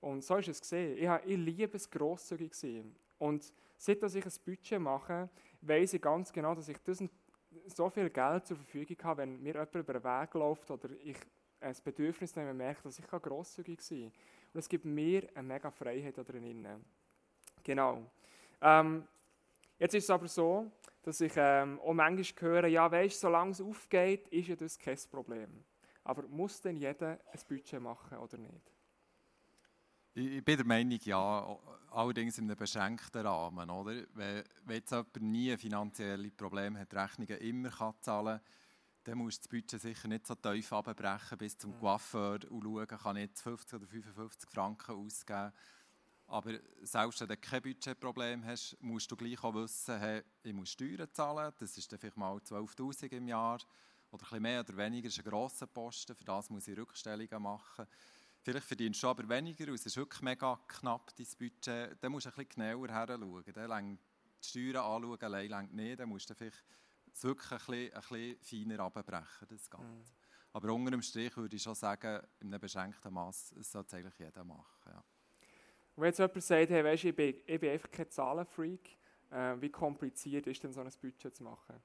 Und 0.00 0.24
so 0.24 0.36
ist 0.36 0.48
es 0.48 0.60
gesehen. 0.60 0.96
Ich, 0.96 1.08
ich 1.24 1.36
liebe 1.38 1.76
es 1.76 1.88
grosszügig 1.88 2.52
sein. 2.54 2.96
Und 3.18 3.52
seit 3.78 4.02
ich 4.02 4.26
ein 4.26 4.32
Budget 4.44 4.80
mache, 4.80 5.28
weiß 5.60 5.94
ich 5.94 6.02
ganz 6.02 6.32
genau, 6.32 6.56
dass 6.56 6.68
ich 6.68 6.78
so 7.66 7.88
viel 7.90 8.10
Geld 8.10 8.44
zur 8.44 8.56
Verfügung 8.56 8.96
habe, 9.04 9.22
wenn 9.22 9.40
mir 9.40 9.52
jemand 9.52 9.74
über 9.76 9.92
den 9.92 10.02
Weg 10.02 10.34
läuft 10.34 10.68
oder 10.68 10.88
ich 11.04 11.16
ein 11.60 11.76
Bedürfnis 11.84 12.34
nehme, 12.34 12.54
merke, 12.54 12.82
dass 12.82 12.98
ich 12.98 13.06
grosszügig 13.06 13.80
sein 13.80 14.00
kann. 14.00 14.12
Und 14.54 14.58
es 14.58 14.68
gibt 14.68 14.84
mir 14.84 15.28
eine 15.34 15.46
mega 15.46 15.70
Freiheit 15.70 16.18
da 16.18 16.24
drin. 16.24 16.66
Genau. 17.62 18.10
Ähm, 18.60 19.06
jetzt 19.78 19.94
ist 19.94 20.04
es 20.04 20.10
aber 20.10 20.28
so, 20.28 20.70
dass 21.02 21.20
ich 21.20 21.32
ähm, 21.36 21.80
auch 21.80 21.94
manchmal 21.94 22.50
höre, 22.50 22.66
ja, 22.66 22.90
weißt, 22.90 23.20
solange 23.20 23.50
es 23.50 23.60
aufgeht, 23.60 24.28
ist 24.28 24.48
ja 24.48 24.56
das 24.56 24.78
kein 24.78 24.98
Problem. 25.10 25.64
Aber 26.04 26.26
muss 26.28 26.60
denn 26.60 26.76
jeder 26.76 27.18
ein 27.32 27.40
Budget 27.48 27.80
machen 27.80 28.18
oder 28.18 28.38
nicht? 28.38 28.72
Ich 30.14 30.44
bin 30.44 30.56
der 30.56 30.66
Meinung, 30.66 30.98
ja, 31.04 31.58
allerdings 31.90 32.36
in 32.36 32.44
einem 32.44 32.56
beschränkten 32.56 33.26
Rahmen. 33.26 33.70
Oder? 33.70 34.02
Wenn, 34.12 34.44
wenn 34.64 34.76
jetzt 34.76 34.90
jemand 34.90 35.22
nie 35.22 35.56
finanzielle 35.56 36.30
Probleme 36.30 36.80
hat, 36.80 36.94
Rechnungen 36.94 37.38
immer 37.38 37.70
kann 37.70 37.94
zahlen 38.00 38.38
kann, 38.38 38.46
dann 39.04 39.18
muss 39.18 39.38
das 39.38 39.48
Budget 39.48 39.80
sicher 39.80 40.08
nicht 40.08 40.26
so 40.26 40.34
tief 40.34 40.72
abbrechen 40.72 41.38
bis 41.38 41.58
zum 41.58 41.76
Coiffeur 41.78 42.38
und 42.50 42.62
schauen, 42.62 42.86
kann 42.86 43.16
ich 43.16 43.22
jetzt 43.22 43.42
50 43.42 43.74
oder 43.74 43.86
55 43.86 44.50
Franken 44.50 44.94
ausgeben. 44.94 45.52
Aber 46.32 46.54
selbst 46.80 47.20
wenn 47.20 47.28
du 47.28 47.36
kein 47.36 47.60
Budgetproblem 47.60 48.42
hast, 48.46 48.74
musst 48.80 49.10
du 49.10 49.16
gleich 49.16 49.44
auch 49.44 49.52
wissen, 49.52 49.98
hey, 49.98 50.22
ich 50.42 50.54
muss 50.54 50.70
Steuern 50.70 51.06
zahlen, 51.12 51.52
das 51.58 51.76
ist 51.76 51.92
dann 51.92 51.98
vielleicht 51.98 52.16
mal 52.16 52.38
12'000 52.38 53.12
im 53.12 53.28
Jahr 53.28 53.60
oder 54.10 54.32
ein 54.32 54.40
mehr 54.40 54.60
oder 54.60 54.74
weniger, 54.78 55.08
das 55.08 55.18
ist 55.18 55.24
ein 55.26 55.30
grosser 55.30 55.66
Posten, 55.66 56.16
für 56.16 56.24
das 56.24 56.48
muss 56.48 56.66
ich 56.68 56.78
Rückstellungen 56.78 57.42
machen. 57.42 57.86
Vielleicht 58.40 58.66
verdienst 58.66 59.02
du 59.02 59.08
aber 59.08 59.28
weniger 59.28 59.68
und 59.68 59.74
es 59.74 59.84
ist 59.84 59.98
wirklich 59.98 60.22
mega 60.22 60.58
knapp, 60.68 61.14
dein 61.14 61.26
Budget. 61.38 62.02
Dann 62.02 62.12
musst 62.12 62.24
du 62.24 62.30
ein 62.30 62.34
bisschen 62.34 62.48
genauer 62.48 62.88
heranschauen. 62.88 63.44
Dann 63.52 63.98
die 64.42 64.48
Steuern 64.48 64.76
anschauen, 64.86 65.20
allein 65.20 65.50
längt 65.50 65.74
nicht. 65.74 66.00
Dann 66.00 66.08
musst 66.08 66.30
du 66.30 66.34
vielleicht 66.34 66.64
es 67.12 67.22
wirklich 67.24 67.52
ein 67.52 67.58
bisschen, 67.58 67.94
ein 67.94 68.38
bisschen 68.40 68.68
feiner 68.68 68.84
abbrechen, 68.84 69.48
das 69.48 69.68
Ganze. 69.68 69.86
Mhm. 69.86 70.04
Aber 70.54 70.72
unter 70.72 70.90
dem 70.92 71.02
Strich 71.02 71.36
würde 71.36 71.56
ich 71.56 71.62
schon 71.62 71.74
sagen, 71.74 72.22
in 72.40 72.48
einem 72.48 72.60
beschränkten 72.60 73.12
Maß, 73.12 73.52
es 73.52 73.70
sollte 73.70 73.98
eigentlich 73.98 74.18
jeder 74.18 74.44
machen. 74.44 74.64
Ja. 74.86 75.04
Wenn 75.96 76.06
jetzt 76.06 76.18
jemand 76.18 76.42
sagt, 76.42 76.70
hey, 76.70 76.84
weißt, 76.84 77.04
ich, 77.04 77.14
bin, 77.14 77.34
ich 77.46 77.60
bin 77.60 77.70
einfach 77.70 77.90
kein 77.90 78.10
Zahlenfreak, 78.10 78.98
äh, 79.30 79.54
wie 79.60 79.70
kompliziert 79.70 80.46
ist 80.46 80.62
denn 80.62 80.72
so 80.72 80.80
ein 80.80 80.90
Budget 81.00 81.36
zu 81.36 81.42
machen? 81.42 81.76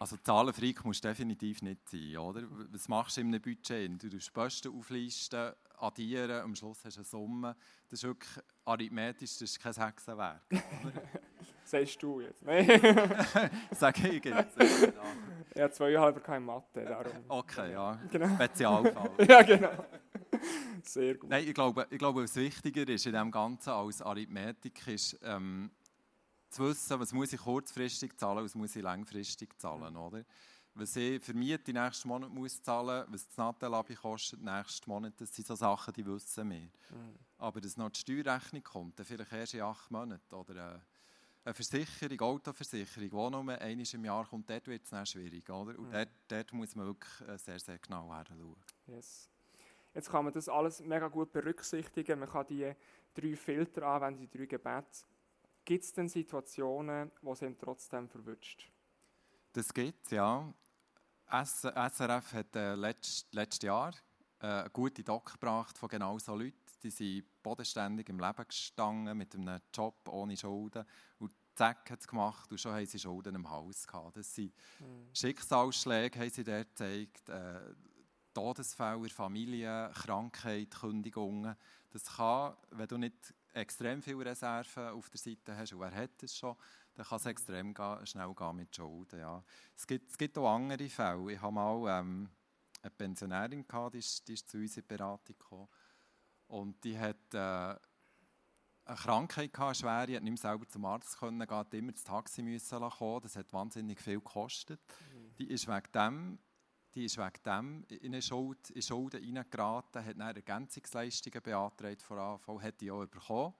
Also 0.00 0.16
Zahlenfreak 0.16 0.84
musst 0.84 1.04
du 1.04 1.08
definitiv 1.08 1.60
nicht 1.62 1.88
sein, 1.88 2.16
oder? 2.18 2.42
Was 2.70 2.88
machst 2.88 3.16
du 3.16 3.22
in 3.22 3.28
einem 3.28 3.42
Budget? 3.42 4.00
Du 4.00 4.08
tust 4.08 4.32
Posten 4.32 4.72
auflisten, 4.72 5.52
addieren, 5.78 6.42
am 6.42 6.54
Schluss 6.54 6.84
hast 6.84 6.96
du 6.96 7.00
eine 7.00 7.04
Summe. 7.04 7.56
Das 7.88 8.00
ist 8.00 8.04
wirklich 8.04 8.44
arithmetisch, 8.64 9.32
das 9.32 9.42
ist 9.42 9.60
kein 9.60 9.72
Hexenwerk. 9.74 10.42
Sagst 11.64 12.02
du 12.02 12.20
jetzt? 12.20 12.42
Nein. 12.44 12.66
Sag 13.72 14.02
ich 14.04 14.24
jetzt. 14.24 14.56
Ich 14.58 15.60
habe 15.60 15.72
zweieinhalb 15.72 16.24
keine 16.24 16.44
Mathe, 16.44 16.84
darum. 16.84 17.24
Okay, 17.28 17.72
ja. 17.72 17.98
Genau. 18.10 18.34
Spezialfall. 18.36 19.10
ja, 19.28 19.42
genau. 19.42 19.84
Sehr 20.84 21.16
gut. 21.16 21.30
Nein, 21.30 21.46
ich 21.46 21.54
glaube, 21.54 21.86
ich 21.90 21.98
glaube, 21.98 22.22
was 22.22 22.36
wichtiger 22.36 22.86
ist 22.88 23.06
in 23.06 23.12
dem 23.12 23.30
Ganzen 23.30 23.70
als 23.70 24.02
Arithmetik 24.02 24.86
ist, 24.86 25.18
ähm, 25.22 25.70
zu 26.50 26.64
wissen, 26.64 26.98
was 26.98 27.12
muss 27.12 27.32
ich 27.32 27.40
kurzfristig 27.40 28.16
zahlen, 28.16 28.44
was 28.44 28.54
muss 28.54 28.74
ich 28.74 28.82
langfristig 28.82 29.58
zahlen, 29.60 29.96
oder? 29.96 30.24
Was 30.74 30.96
ich 30.96 31.22
für 31.22 31.34
Miete 31.34 31.72
nächsten 31.72 32.08
Monat 32.08 32.30
muss 32.30 32.62
zahlen, 32.62 33.04
was 33.08 33.26
das 33.26 33.36
Nattelabi 33.36 33.94
kostet 33.94 34.40
nächsten 34.40 34.88
Monat, 34.88 35.14
das 35.20 35.34
sind 35.34 35.46
so 35.46 35.54
Sachen, 35.54 35.92
die 35.92 36.06
wissen 36.06 36.50
wir. 36.50 36.60
Mhm. 36.60 36.70
Aber 37.38 37.60
dass 37.60 37.76
noch 37.76 37.90
die 37.90 38.00
Steuerrechnung 38.00 38.62
kommt, 38.62 38.98
dann 38.98 39.06
vielleicht 39.06 39.32
erst 39.32 39.54
in 39.54 39.62
acht 39.62 39.90
Monaten 39.90 40.34
oder 40.34 40.82
eine 41.44 41.54
Versicherung, 41.54 42.20
Autoversicherung, 42.20 43.08
die 43.08 43.16
nur 43.30 43.58
einmal 43.60 43.86
im 43.92 44.04
Jahr 44.04 44.26
kommt, 44.26 44.48
dort 44.50 44.66
wird 44.66 44.84
es 44.84 44.90
dann 44.90 45.06
schwierig, 45.06 45.48
oder? 45.48 45.78
Und 45.78 45.88
mhm. 45.88 45.92
dort, 45.92 46.08
dort, 46.28 46.52
muss 46.52 46.76
man 46.76 46.86
wirklich 46.86 47.28
äh, 47.28 47.38
sehr, 47.38 47.58
sehr 47.58 47.78
genau 47.78 48.14
hinschauen. 48.14 48.56
Yes. 48.86 49.28
Jetzt 49.98 50.12
kann 50.12 50.24
man 50.24 50.32
das 50.32 50.48
alles 50.48 50.78
mega 50.78 51.08
gut 51.08 51.32
berücksichtigen. 51.32 52.20
Man 52.20 52.28
kann 52.28 52.46
die 52.46 52.72
drei 53.14 53.34
Filter 53.34 53.82
anwenden, 53.82 54.20
die 54.20 54.38
drei 54.38 54.46
Gebete 54.46 54.86
Gibt 55.64 55.82
es 55.82 55.92
denn 55.92 56.08
Situationen, 56.08 57.10
wo 57.20 57.32
es 57.32 57.42
ihn 57.42 57.58
trotzdem 57.58 58.08
verwünscht? 58.08 58.70
Das 59.52 59.74
gibt 59.74 60.04
es, 60.04 60.12
ja. 60.12 60.54
SRF 61.28 62.32
hat 62.32 62.54
äh, 62.54 62.76
letzt, 62.76 63.34
letztes 63.34 63.66
Jahr 63.66 63.92
äh, 64.38 64.46
eine 64.46 64.70
gute 64.70 65.02
Doc 65.02 65.32
gebracht 65.32 65.76
von 65.76 65.88
genau 65.88 66.16
so 66.20 66.36
Leuten. 66.36 66.54
Die 66.80 66.90
sind 66.90 67.24
bodenständig 67.42 68.08
im 68.08 68.20
Leben 68.20 68.46
gestanden, 68.46 69.18
mit 69.18 69.34
einem 69.34 69.60
Job 69.74 70.06
ohne 70.08 70.36
Schulden. 70.36 70.84
Und 71.18 71.32
zack, 71.56 71.90
hat 71.90 71.98
es 71.98 72.06
gemacht 72.06 72.48
und 72.52 72.60
schon 72.60 72.72
haben 72.72 72.86
sie 72.86 73.00
Schulden 73.00 73.34
im 73.34 73.50
Haus 73.50 73.84
gehabt. 73.84 74.16
Das 74.16 74.32
sind 74.32 74.54
mhm. 74.78 75.08
Schicksalsschläge, 75.12 76.20
haben 76.20 76.30
sie 76.30 76.44
dort 76.44 76.68
gezeigt. 76.68 77.28
Äh, 77.30 77.74
Todesfälle 78.34 79.08
Familie, 79.08 79.90
Krankheit, 79.94 80.70
Kündigungen. 80.70 81.56
Das 81.90 82.04
kann, 82.04 82.54
wenn 82.70 82.88
du 82.88 82.98
nicht 82.98 83.34
extrem 83.52 84.02
viele 84.02 84.26
Reserven 84.26 84.88
auf 84.88 85.10
der 85.10 85.18
Seite 85.18 85.56
hast 85.56 85.72
und 85.72 85.80
wer 85.80 85.94
hat 85.94 86.22
es 86.22 86.36
schon, 86.36 86.56
dann 86.94 87.06
kann 87.06 87.16
es 87.16 87.26
extrem 87.26 87.74
schnell 88.04 88.34
gehen 88.34 88.56
mit 88.56 88.74
Schulden. 88.74 89.20
Ja. 89.20 89.42
Es, 89.76 89.86
gibt, 89.86 90.10
es 90.10 90.18
gibt 90.18 90.36
auch 90.38 90.54
andere 90.54 90.88
Fälle. 90.88 91.32
Ich 91.32 91.40
habe 91.40 91.52
mal 91.52 92.00
ähm, 92.00 92.28
eine 92.82 92.90
Pensionärin, 92.90 93.66
gehabt, 93.66 93.94
die, 93.94 93.98
ist, 93.98 94.26
die 94.28 94.34
ist 94.34 94.48
zu 94.48 94.58
uns 94.58 94.76
in 94.76 94.82
die 94.82 94.88
Beratung 94.88 95.36
gekommen. 95.38 95.68
Und 96.48 96.82
die 96.84 96.98
hat 96.98 97.34
äh, 97.34 97.38
eine 97.38 98.96
Krankheit 98.96 99.52
gehabt, 99.52 99.76
schwer, 99.76 100.06
die 100.06 100.16
hat 100.16 100.22
nicht 100.22 100.42
mehr 100.42 100.50
selber 100.50 100.66
zum 100.68 100.84
Arzt 100.86 101.18
können 101.18 101.38
gehen, 101.38 101.56
hat 101.56 101.74
immer 101.74 101.92
das 101.92 102.04
Taxi 102.04 102.42
müssen 102.42 102.80
kommen. 102.90 103.20
Das 103.20 103.36
hat 103.36 103.52
wahnsinnig 103.52 104.00
viel 104.00 104.18
gekostet. 104.18 104.80
Mhm. 105.12 105.36
Die 105.38 105.50
ist 105.50 105.68
wegen 105.68 105.92
dem 105.92 106.38
die 106.98 107.04
ist 107.04 107.16
wegen 107.16 107.42
dem 107.44 107.84
in 108.00 108.12
eine 108.12 108.22
Schuld, 108.22 108.58
Schulden 108.82 109.22
hineingeraten, 109.22 110.04
hat 110.04 110.18
dann 110.18 110.34
Ergänzungsleistungen 110.34 111.42
beantragt 111.42 112.02
von 112.02 112.18
AV, 112.18 112.60
hat 112.60 112.80
die 112.80 112.90
auch 112.90 113.06
bekommen. 113.06 113.54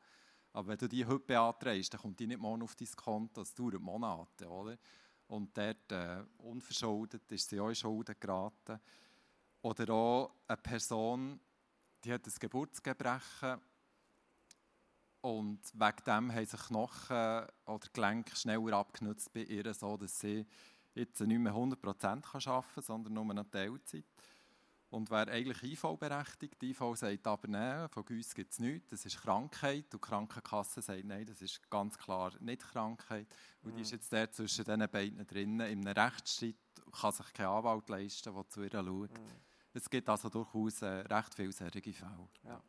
Aber 0.53 0.69
wenn 0.69 0.79
du 0.79 0.89
die 0.89 1.07
heute 1.07 1.25
beantragst, 1.25 1.95
dann 1.95 2.01
kommt 2.01 2.19
die 2.19 2.27
nicht 2.27 2.41
morgen 2.41 2.63
auf 2.63 2.75
dein 2.75 2.89
Konto, 2.97 3.43
das 3.43 3.55
dauert 3.55 3.81
Monate, 3.81 4.49
oder? 4.49 4.77
und 5.29 5.57
dort 5.57 5.93
äh, 5.93 6.25
unverschuldet 6.39 7.31
ist 7.31 7.51
sie 7.51 7.61
auch 7.61 7.69
in 7.69 7.75
Schulden 7.75 8.17
geraten. 8.19 8.81
Oder 9.61 9.93
auch 9.93 10.35
eine 10.47 10.57
Person, 10.57 11.39
die 12.03 12.13
hat 12.13 12.27
ein 12.27 12.33
Geburtsgebrechen 12.41 13.61
und 15.21 15.61
wegen 15.75 16.05
dem 16.07 16.33
haben 16.33 16.47
sich 16.47 16.61
Knochen 16.61 17.47
oder 17.67 17.89
Gelenke 17.93 18.37
schneller 18.37 18.79
abgenutzt 18.79 19.33
bei 19.33 19.43
ihr, 19.43 19.75
so 19.75 19.97
dass 19.97 20.19
sie 20.19 20.47
jetzt 20.99 21.21
nicht 21.21 21.39
mehr 21.39 21.53
100% 21.53 22.05
arbeiten 22.05 22.23
kann, 22.23 22.83
sondern 22.83 23.13
nur 23.15 23.31
eine 23.31 23.49
Teilzeit. 23.49 24.05
Und 24.91 25.11
wäre 25.11 25.31
eigentlich 25.31 25.63
IV-berechtigt. 25.75 26.61
Die 26.63 26.71
IV 26.71 26.95
sagt 26.95 27.27
aber, 27.27 27.47
nein, 27.47 27.89
von 27.91 28.05
uns 28.05 28.35
gibt 28.35 28.53
es 28.53 28.59
nichts, 28.59 28.89
das 28.89 29.05
ist 29.05 29.21
Krankheit. 29.21 29.85
Und 29.85 29.95
die 29.95 29.99
Krankenkasse 29.99 30.81
sagt, 30.81 31.05
nein, 31.05 31.27
das 31.27 31.43
ist 31.43 31.69
ganz 31.69 31.99
klar 31.99 32.33
nicht 32.41 32.63
Krankheit. 32.63 33.27
Und 33.63 33.77
die 33.77 33.83
ist 33.83 33.93
jetzt 33.93 34.11
der 34.13 34.31
zwischen 34.31 34.65
diesen 34.65 34.89
beiden 34.89 35.27
drinnen. 35.27 35.71
In 35.71 35.87
einem 35.87 35.99
Rechtsstreit 35.99 36.57
kann 36.91 37.13
sich 37.13 37.33
kein 37.35 37.47
Anwalt 37.47 37.89
leisten, 37.91 38.35
der 38.35 38.49
zu 38.49 38.63
ihr 38.63 38.71
schaut. 38.71 39.13
Mhm. 39.13 39.49
Es 39.75 39.91
gibt 39.91 40.09
also 40.09 40.31
durchaus 40.31 40.81
äh, 40.81 40.87
recht 40.87 41.35
viele 41.35 41.53
solche 41.53 41.93
Fälle. 41.93 42.29
Ja. 42.45 42.63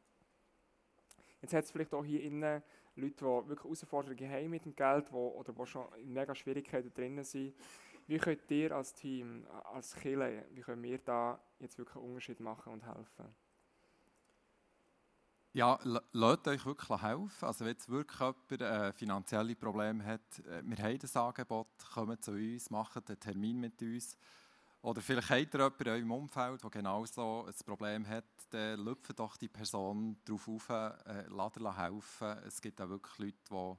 Jetzt 1.41 1.53
hat 1.53 1.63
es 1.63 1.71
vielleicht 1.71 1.93
auch 1.93 2.03
hier 2.03 2.21
innen 2.21 2.61
Leute, 2.95 3.15
die 3.15 3.21
wirklich 3.21 3.63
Herausforderungen 3.63 4.29
haben 4.29 4.49
mit 4.49 4.65
dem 4.65 4.75
Geld 4.75 5.11
wo, 5.11 5.29
oder 5.29 5.53
die 5.53 5.65
schon 5.65 5.87
in 5.95 6.13
mega 6.13 6.35
Schwierigkeiten 6.35 6.93
drin 6.93 7.23
sind. 7.23 7.55
Wie 8.09 8.17
könnt 8.17 8.49
ihr 8.49 8.75
als 8.75 8.95
Team, 8.95 9.45
als 9.71 9.93
Kille, 9.93 10.43
wie 10.53 10.61
können 10.61 10.81
wir 10.81 10.97
da 10.97 11.39
jetzt 11.59 11.77
wirklich 11.77 11.95
einen 11.95 12.05
Unterschied 12.05 12.39
machen 12.39 12.73
und 12.73 12.83
helfen? 12.83 13.35
Ja, 15.53 15.79
lasst 16.13 16.47
euch 16.47 16.65
wirklich 16.65 17.01
helfen. 17.03 17.45
Also 17.45 17.65
wenn 17.65 17.73
jetzt 17.73 17.87
wirklich 17.87 18.19
jemand 18.19 18.61
äh, 18.61 18.93
finanzielle 18.93 19.55
Probleme 19.55 20.03
hat, 20.03 20.39
äh, 20.39 20.63
wir 20.63 20.77
haben 20.83 20.97
das 20.97 21.15
Angebot, 21.15 21.67
kommt 21.93 22.23
zu 22.25 22.31
uns, 22.31 22.71
macht 22.71 22.97
einen 22.97 23.19
Termin 23.19 23.59
mit 23.59 23.79
uns. 23.79 24.17
Oder 24.81 25.01
vielleicht 25.01 25.29
habt 25.29 25.53
ihr 25.53 25.59
jemanden 25.59 25.83
in 25.83 25.89
eurem 25.89 26.11
Umfeld, 26.11 26.63
der 26.63 26.69
genau 26.71 27.05
so 27.05 27.45
ein 27.45 27.53
Problem 27.63 28.07
hat, 28.07 28.25
dann 28.49 28.79
lüpft 28.79 29.19
doch 29.19 29.37
die 29.37 29.49
Person 29.49 30.17
darauf 30.25 30.47
auf, 30.47 30.69
äh, 31.05 31.25
lasst 31.27 31.59
helfen. 31.59 32.39
Es 32.47 32.59
gibt 32.59 32.81
auch 32.81 32.89
wirklich 32.89 33.19
Leute, 33.19 33.37
die 33.51 33.77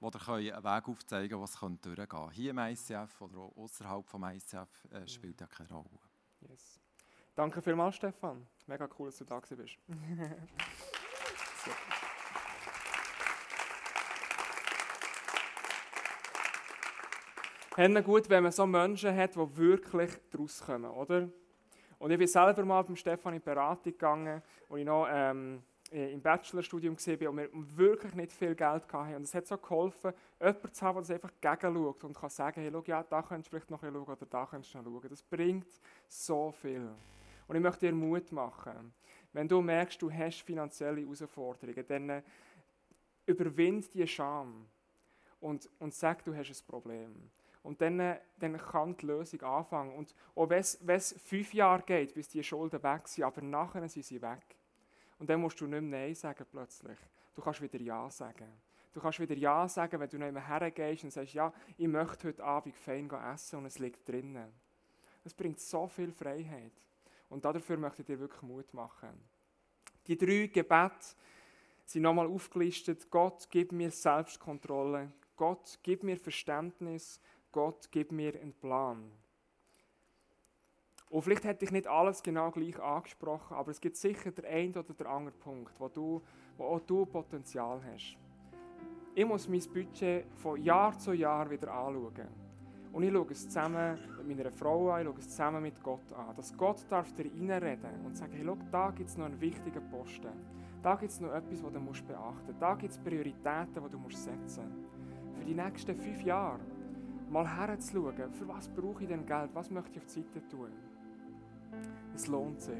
die 0.00 0.10
dir 0.10 0.56
einen 0.56 0.64
Weg 0.64 0.88
aufzeigen 0.88 1.28
können, 1.30 1.42
was 1.42 1.58
durchgehen 1.58 2.08
kann. 2.08 2.30
Hier 2.30 2.50
im 2.50 2.58
ICF 2.58 3.20
oder 3.20 3.38
auch 3.38 3.56
außerhalb 3.56 4.06
des 4.06 4.54
ICF 4.54 4.84
äh, 4.92 5.08
spielt 5.08 5.40
ja 5.40 5.46
keine 5.46 5.70
Rolle. 5.70 6.00
Yes. 6.40 6.80
Danke 7.34 7.60
vielmals, 7.60 7.96
Stefan. 7.96 8.46
Mega 8.66 8.88
cool, 8.98 9.08
dass 9.08 9.18
du 9.18 9.24
da 9.24 9.38
bist. 9.38 9.78
so. 11.64 11.70
Hände 17.76 18.02
gut, 18.02 18.28
wenn 18.30 18.42
man 18.42 18.52
so 18.52 18.66
Menschen 18.66 19.14
hat, 19.14 19.34
die 19.34 19.56
wirklich 19.56 20.10
daraus 20.30 20.64
kommen, 20.64 20.90
oder? 20.90 21.28
Und 21.98 22.10
ich 22.10 22.18
bin 22.18 22.26
selber 22.26 22.64
mal 22.64 22.82
beim 22.82 22.96
Stefan 22.96 23.34
in 23.34 23.42
Beratung 23.42 23.92
gegangen, 23.92 24.42
wo 24.68 24.76
ich 24.76 24.84
noch 24.86 25.06
ähm, 25.10 25.56
äh, 25.56 25.75
im 25.90 26.20
Bachelorstudium 26.20 26.96
war 26.96 27.30
und 27.30 27.36
wir 27.36 27.76
wirklich 27.76 28.14
nicht 28.14 28.32
viel 28.32 28.54
Geld 28.54 28.92
hatten. 28.92 29.14
Und 29.14 29.22
es 29.22 29.34
hat 29.34 29.46
so 29.46 29.56
geholfen, 29.56 30.12
jemanden 30.40 30.72
zu 30.72 30.84
haben, 30.84 30.94
der 30.96 31.02
das 31.02 31.10
einfach 31.10 31.32
gegenschaut 31.40 32.04
und 32.04 32.18
kann 32.18 32.30
sagen, 32.30 32.60
hey, 32.60 32.70
schau, 32.72 32.82
ja, 32.86 33.02
da 33.02 33.22
könntest 33.22 33.46
du 33.46 33.50
vielleicht 33.50 33.70
noch 33.70 33.80
schauen 33.80 33.96
oder 33.96 34.26
da 34.26 34.46
könntest 34.46 34.74
du 34.74 34.78
noch 34.78 34.84
schauen. 34.84 35.08
Das 35.08 35.22
bringt 35.22 35.80
so 36.08 36.50
viel. 36.50 36.88
Und 37.46 37.56
ich 37.56 37.62
möchte 37.62 37.86
dir 37.86 37.92
Mut 37.92 38.32
machen. 38.32 38.92
Wenn 39.32 39.46
du 39.46 39.60
merkst, 39.60 40.00
du 40.00 40.10
hast 40.10 40.40
finanzielle 40.40 41.02
Herausforderungen, 41.02 41.84
dann 41.86 42.10
äh, 42.10 42.22
überwind 43.26 43.92
die 43.94 44.06
Scham 44.06 44.66
und, 45.40 45.68
und 45.78 45.94
sag, 45.94 46.24
du 46.24 46.34
hast 46.34 46.50
ein 46.50 46.66
Problem. 46.66 47.30
Und 47.62 47.80
dann, 47.80 48.00
äh, 48.00 48.20
dann 48.38 48.56
kann 48.56 48.96
die 48.96 49.06
Lösung 49.06 49.42
anfangen. 49.42 49.94
Und 49.94 50.14
auch 50.34 50.48
wenn 50.48 50.60
es 50.60 51.14
fünf 51.24 51.52
Jahre 51.54 51.82
geht, 51.82 52.14
bis 52.14 52.28
die 52.28 52.42
Schulden 52.42 52.82
weg 52.82 53.06
sind, 53.06 53.24
aber 53.24 53.42
nachher 53.42 53.88
sind 53.88 54.04
sie 54.04 54.20
weg. 54.20 54.56
Und 55.18 55.30
dann 55.30 55.40
musst 55.40 55.60
du 55.60 55.66
nicht 55.66 55.80
mehr 55.80 56.00
Nein 56.00 56.14
sagen 56.14 56.44
plötzlich. 56.50 56.98
Du 57.34 57.42
kannst 57.42 57.60
wieder 57.60 57.80
Ja 57.80 58.10
sagen. 58.10 58.60
Du 58.92 59.00
kannst 59.00 59.20
wieder 59.20 59.34
Ja 59.34 59.68
sagen, 59.68 60.00
wenn 60.00 60.08
du 60.08 60.18
nicht 60.18 60.32
mehr 60.32 60.46
hergehst 60.46 61.04
und 61.04 61.10
sagst, 61.10 61.34
ja, 61.34 61.52
ich 61.76 61.86
möchte 61.86 62.28
heute 62.28 62.42
Abend 62.42 62.74
fein 62.74 63.10
essen 63.10 63.58
und 63.58 63.66
es 63.66 63.78
liegt 63.78 64.08
drinnen. 64.08 64.52
Das 65.22 65.34
bringt 65.34 65.60
so 65.60 65.86
viel 65.86 66.12
Freiheit. 66.12 66.72
Und 67.28 67.44
dafür 67.44 67.76
möchte 67.76 68.02
ich 68.02 68.06
dir 68.06 68.18
wirklich 68.18 68.42
Mut 68.42 68.72
machen. 68.72 69.28
Die 70.06 70.16
drei 70.16 70.46
Gebete 70.46 71.16
sind 71.84 72.02
nochmal 72.02 72.26
aufgelistet. 72.26 73.10
Gott, 73.10 73.48
gib 73.50 73.72
mir 73.72 73.90
Selbstkontrolle. 73.90 75.12
Gott, 75.36 75.78
gib 75.82 76.02
mir 76.02 76.16
Verständnis. 76.16 77.20
Gott, 77.52 77.88
gib 77.90 78.12
mir 78.12 78.40
einen 78.40 78.54
Plan. 78.54 79.10
Und 81.10 81.22
vielleicht 81.22 81.44
hätte 81.44 81.64
ich 81.64 81.70
nicht 81.70 81.86
alles 81.86 82.22
genau 82.22 82.50
gleich 82.50 82.80
angesprochen, 82.80 83.56
aber 83.56 83.70
es 83.70 83.80
gibt 83.80 83.96
sicher 83.96 84.32
den 84.32 84.44
einen 84.44 84.74
oder 84.74 84.92
den 84.92 85.06
anderen 85.06 85.38
Punkt, 85.38 85.72
wo, 85.78 85.88
du, 85.88 86.22
wo 86.56 86.64
auch 86.64 86.80
du 86.80 87.06
Potenzial 87.06 87.80
hast. 87.92 88.16
Ich 89.14 89.24
muss 89.24 89.48
mein 89.48 89.62
Budget 89.72 90.26
von 90.34 90.60
Jahr 90.62 90.98
zu 90.98 91.12
Jahr 91.12 91.48
wieder 91.48 91.72
anschauen. 91.72 92.46
Und 92.92 93.02
ich 93.02 93.12
schaue 93.12 93.26
es 93.30 93.44
zusammen 93.44 93.98
mit 94.26 94.36
meiner 94.38 94.50
Frau 94.50 94.90
an, 94.90 95.02
ich 95.02 95.06
schaue 95.06 95.18
es 95.18 95.28
zusammen 95.28 95.62
mit 95.62 95.82
Gott 95.82 96.12
an. 96.12 96.34
Dass 96.36 96.56
Gott 96.56 96.84
darf 96.88 97.12
dir 97.12 97.26
reinreden 97.26 98.04
und 98.04 98.16
sagen, 98.16 98.32
hey, 98.32 98.44
schau, 98.44 98.56
da 98.70 98.90
gibt 98.90 99.08
es 99.08 99.16
noch 99.16 99.26
einen 99.26 99.40
wichtigen 99.40 99.88
Posten. 99.90 100.32
Da 100.82 100.94
gibt 100.96 101.12
es 101.12 101.20
noch 101.20 101.32
etwas, 101.32 101.62
was 101.62 101.72
du 101.72 101.80
musst 101.80 102.06
beachten 102.06 102.46
musst. 102.46 102.60
Da 102.60 102.74
gibt 102.74 102.92
es 102.92 102.98
Prioritäten, 102.98 103.84
die 103.84 103.90
du 103.90 103.98
musst 103.98 104.24
setzen 104.24 104.68
musst. 104.68 105.38
Für 105.38 105.44
die 105.44 105.54
nächsten 105.54 105.94
fünf 105.94 106.22
Jahre 106.22 106.60
mal 107.30 107.46
herzuschauen, 107.46 108.32
für 108.32 108.48
was 108.48 108.68
brauche 108.68 109.02
ich 109.02 109.08
denn 109.08 109.26
Geld, 109.26 109.50
was 109.52 109.70
möchte 109.70 109.92
ich 109.92 109.98
auf 109.98 110.06
die 110.06 110.22
Seite 110.22 110.48
tun. 110.48 110.72
Es 112.14 112.26
lohnt 112.26 112.60
sich. 112.60 112.74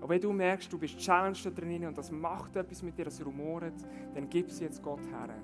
Und 0.00 0.08
wenn 0.08 0.20
du 0.20 0.32
merkst, 0.32 0.70
du 0.70 0.78
bist 0.78 0.98
challenged 0.98 1.46
da 1.46 1.50
drin 1.50 1.86
und 1.86 1.96
das 1.96 2.10
macht 2.10 2.56
etwas 2.56 2.82
mit 2.82 2.98
dir, 2.98 3.06
das 3.06 3.24
rumort, 3.24 3.72
dann 4.14 4.28
gib 4.28 4.48
es 4.48 4.60
jetzt 4.60 4.82
Gott 4.82 5.00
her. 5.06 5.34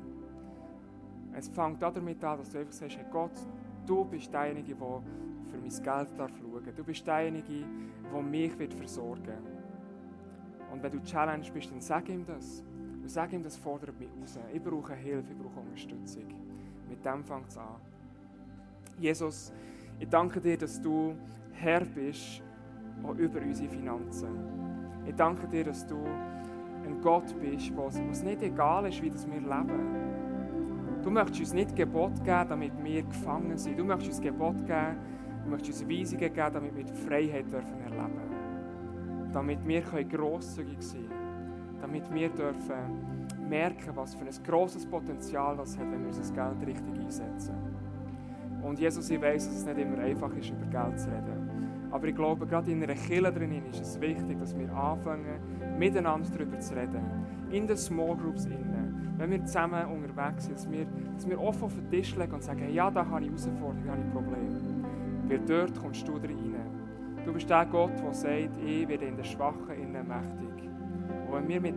Es 1.33 1.48
fängt 1.48 1.80
damit 1.80 2.22
an, 2.22 2.38
dass 2.38 2.50
du 2.50 2.59
einfach 2.59 2.72
sagst, 2.72 2.98
hey 2.98 3.06
Gott, 3.11 3.33
du 3.87 4.04
bist 4.04 4.33
derjenige, 4.33 4.74
der 4.74 5.02
für 5.50 5.59
mein 5.59 5.70
Geld 5.70 6.18
darf 6.18 6.33
schauen. 6.37 6.74
Du 6.76 6.85
bist 6.85 7.06
derjenige, 7.06 7.64
der 8.12 8.22
mich 8.22 8.59
wird 8.59 8.74
versorgen 8.74 9.26
wird. 9.26 9.38
Und 10.72 10.83
wenn 10.83 10.92
du 10.92 11.02
challenged 11.04 11.52
bist, 11.52 11.70
dann 11.70 11.80
sag 11.80 12.09
ihm 12.09 12.24
das. 12.26 12.62
Und 13.02 13.11
sag 13.11 13.33
ihm, 13.33 13.42
das 13.42 13.56
fordert 13.56 13.98
mich 13.98 14.09
raus. 14.20 14.38
Ich 14.52 14.62
brauche 14.62 14.94
Hilfe, 14.94 15.33
ich 15.33 15.38
brauche 15.38 15.61
Unterstützung. 15.61 16.24
Mit 16.88 17.04
dem 17.04 17.24
fängt 17.24 17.48
es 17.48 17.56
an. 17.56 17.76
Jesus, 18.98 19.52
ich 19.98 20.09
danke 20.09 20.40
dir, 20.40 20.59
dass 20.59 20.80
du 20.80 21.16
Herr 21.60 21.84
bist, 21.84 22.42
auch 23.02 23.14
über 23.16 23.40
unsere 23.42 23.68
Finanzen. 23.68 24.28
Ich 25.06 25.14
danke 25.14 25.46
dir, 25.46 25.64
dass 25.64 25.86
du 25.86 25.96
ein 26.86 27.00
Gott 27.02 27.38
bist, 27.38 27.76
wo 27.76 27.88
es 27.88 28.22
nicht 28.22 28.42
egal 28.42 28.86
ist, 28.86 29.02
wie 29.02 29.12
wir 29.12 29.40
leben. 29.40 31.02
Du 31.02 31.10
möchtest 31.10 31.40
uns 31.40 31.52
nicht 31.52 31.76
Gebot 31.76 32.24
geben, 32.24 32.48
damit 32.48 32.72
wir 32.82 33.02
gefangen 33.02 33.58
sind. 33.58 33.78
Du 33.78 33.84
möchtest 33.84 34.10
uns 34.12 34.20
Gebot 34.22 34.66
geben, 34.66 34.96
du 35.44 35.50
möchtest 35.50 35.82
uns 35.82 35.90
Weisungen 35.90 36.32
geben, 36.32 36.52
damit 36.52 36.76
wir 36.76 36.84
die 36.84 36.94
Freiheit 36.94 37.52
dürfen 37.52 37.80
erleben 37.82 39.30
Damit 39.32 39.66
wir 39.66 39.82
grosszügig 40.04 40.80
sein 40.80 41.08
können. 41.08 41.78
Damit 41.82 42.12
wir 42.12 42.28
dürfen 42.30 43.26
merken, 43.48 43.90
was 43.94 44.14
für 44.14 44.24
ein 44.24 44.42
grosses 44.46 44.86
Potenzial 44.86 45.58
das 45.58 45.76
hat, 45.78 45.90
wenn 45.90 46.00
wir 46.00 46.08
unser 46.08 46.34
Geld 46.34 46.66
richtig 46.66 47.04
einsetzen. 47.04 47.54
Und 48.62 48.78
Jesus, 48.78 49.10
ich 49.10 49.20
weiß, 49.20 49.46
dass 49.46 49.56
es 49.56 49.66
nicht 49.66 49.78
immer 49.78 49.98
einfach 49.98 50.34
ist, 50.34 50.50
über 50.50 50.66
Geld 50.66 50.98
zu 50.98 51.08
reden. 51.08 51.40
Aber 51.90 52.06
ich 52.06 52.14
glaube, 52.14 52.46
gerade 52.46 52.70
in 52.70 52.82
einer 52.82 52.94
Kirche 52.94 53.32
drin 53.32 53.62
ist 53.70 53.80
es 53.80 54.00
wichtig, 54.00 54.38
dass 54.38 54.56
wir 54.56 54.72
anfangen, 54.72 55.40
miteinander 55.78 56.28
darüber 56.30 56.58
zu 56.60 56.74
reden. 56.74 57.00
In 57.50 57.66
den 57.66 57.76
Small 57.76 58.16
Groups 58.16 58.44
innen. 58.46 59.14
Wenn 59.16 59.30
wir 59.30 59.44
zusammen 59.44 59.84
unterwegs 59.86 60.44
sind, 60.44 60.56
dass 60.56 60.70
wir, 60.70 60.86
dass 61.14 61.28
wir 61.28 61.40
offen 61.40 61.64
auf 61.64 61.74
den 61.74 61.90
Tisch 61.90 62.16
legen 62.16 62.32
und 62.32 62.42
sagen, 62.42 62.72
ja, 62.72 62.90
da 62.90 63.04
habe 63.04 63.22
ich 63.22 63.28
Herausforderungen, 63.28 63.84
da 63.84 63.92
habe 63.92 64.02
ich 64.02 64.12
Probleme. 64.12 64.60
Weil 65.28 65.40
dort 65.40 65.80
kommst 65.80 66.06
du 66.06 66.12
rein. 66.12 66.54
Du 67.24 67.32
bist 67.32 67.50
der 67.50 67.66
Gott, 67.66 67.92
der 68.02 68.14
sagt, 68.14 68.56
ich 68.64 68.88
werde 68.88 69.04
in 69.04 69.16
den 69.16 69.24
Schwachen 69.24 69.70
innen 69.70 70.08
mächtig. 70.08 70.70
Und 71.26 71.34
wenn 71.34 71.48
wir 71.48 71.60
mit 71.60 71.74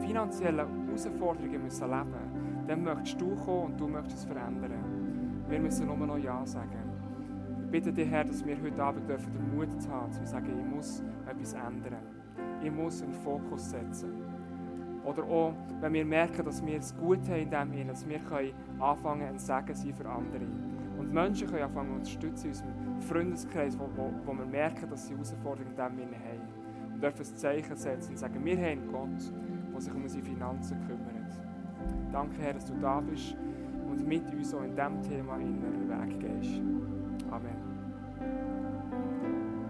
finanziellen 0.00 0.66
Herausforderungen 0.86 1.52
leben 1.52 1.64
müssen, 1.64 1.90
dann 2.66 2.82
möchtest 2.82 3.20
du 3.20 3.34
kommen 3.34 3.72
und 3.72 3.80
du 3.80 3.88
möchtest 3.88 4.18
es 4.18 4.24
verändern. 4.24 4.95
Wir 5.48 5.60
müssen 5.60 5.86
nur 5.86 5.96
noch 5.96 6.18
Ja 6.18 6.44
sagen. 6.44 6.70
Ich 7.64 7.70
bitte 7.70 7.92
dich, 7.92 8.10
Herr, 8.10 8.24
dass 8.24 8.44
wir 8.44 8.60
heute 8.60 8.82
Abend 8.82 9.08
dürfen 9.08 9.32
den 9.32 9.56
Mut 9.56 9.68
haben, 9.88 10.12
zu 10.12 10.26
sagen, 10.26 10.46
ich 10.58 10.74
muss 10.74 11.04
etwas 11.24 11.52
ändern. 11.52 12.02
Ich 12.62 12.72
muss 12.72 13.00
einen 13.00 13.12
Fokus 13.12 13.70
setzen. 13.70 14.10
Oder 15.04 15.22
auch, 15.22 15.54
wenn 15.80 15.92
wir 15.92 16.04
merken, 16.04 16.44
dass 16.44 16.64
wir 16.66 16.78
es 16.78 16.96
gut 16.96 17.20
haben 17.28 17.42
in 17.42 17.50
dem 17.50 17.70
Sinne, 17.70 17.92
dass 17.92 18.08
wir 18.08 18.18
können 18.18 18.52
anfangen, 18.80 19.22
ein 19.22 19.38
Segen 19.38 19.74
sein 19.74 19.94
für 19.94 20.08
andere. 20.08 20.46
Und 20.98 21.12
Menschen 21.12 21.46
können 21.46 21.62
anfangen, 21.62 21.94
uns 21.94 22.08
zu 22.08 22.16
unterstützen 22.16 22.46
in 22.46 22.50
unserem 22.50 23.00
Freundeskreis, 23.02 23.78
wo, 23.78 23.88
wo, 23.94 24.12
wo 24.24 24.36
wir 24.36 24.46
merken, 24.46 24.90
dass 24.90 25.06
sie 25.06 25.12
Herausforderungen 25.12 25.70
in 25.70 25.76
dem 25.76 25.96
Sinne 25.96 26.16
haben. 26.16 26.94
Und 26.94 27.02
dürfen 27.02 27.20
ein 27.20 27.36
Zeichen 27.36 27.76
setzen 27.76 28.10
und 28.10 28.18
sagen, 28.18 28.44
wir 28.44 28.56
haben 28.56 28.90
Gott, 28.90 29.32
der 29.72 29.80
sich 29.80 29.94
um 29.94 30.02
unsere 30.02 30.24
Finanzen 30.24 30.76
kümmert. 30.88 31.40
Danke, 32.10 32.36
Herr, 32.40 32.54
dass 32.54 32.64
du 32.64 32.74
da 32.80 33.00
bist 33.00 33.36
und 33.96 34.06
mit 34.06 34.32
uns 34.32 34.54
auch 34.54 34.62
in 34.62 34.74
diesem 34.74 35.02
Thema 35.02 35.36
in 35.36 35.60
den 35.60 35.88
Weg 35.88 36.20
gehst. 36.20 36.60
Amen. 37.30 37.65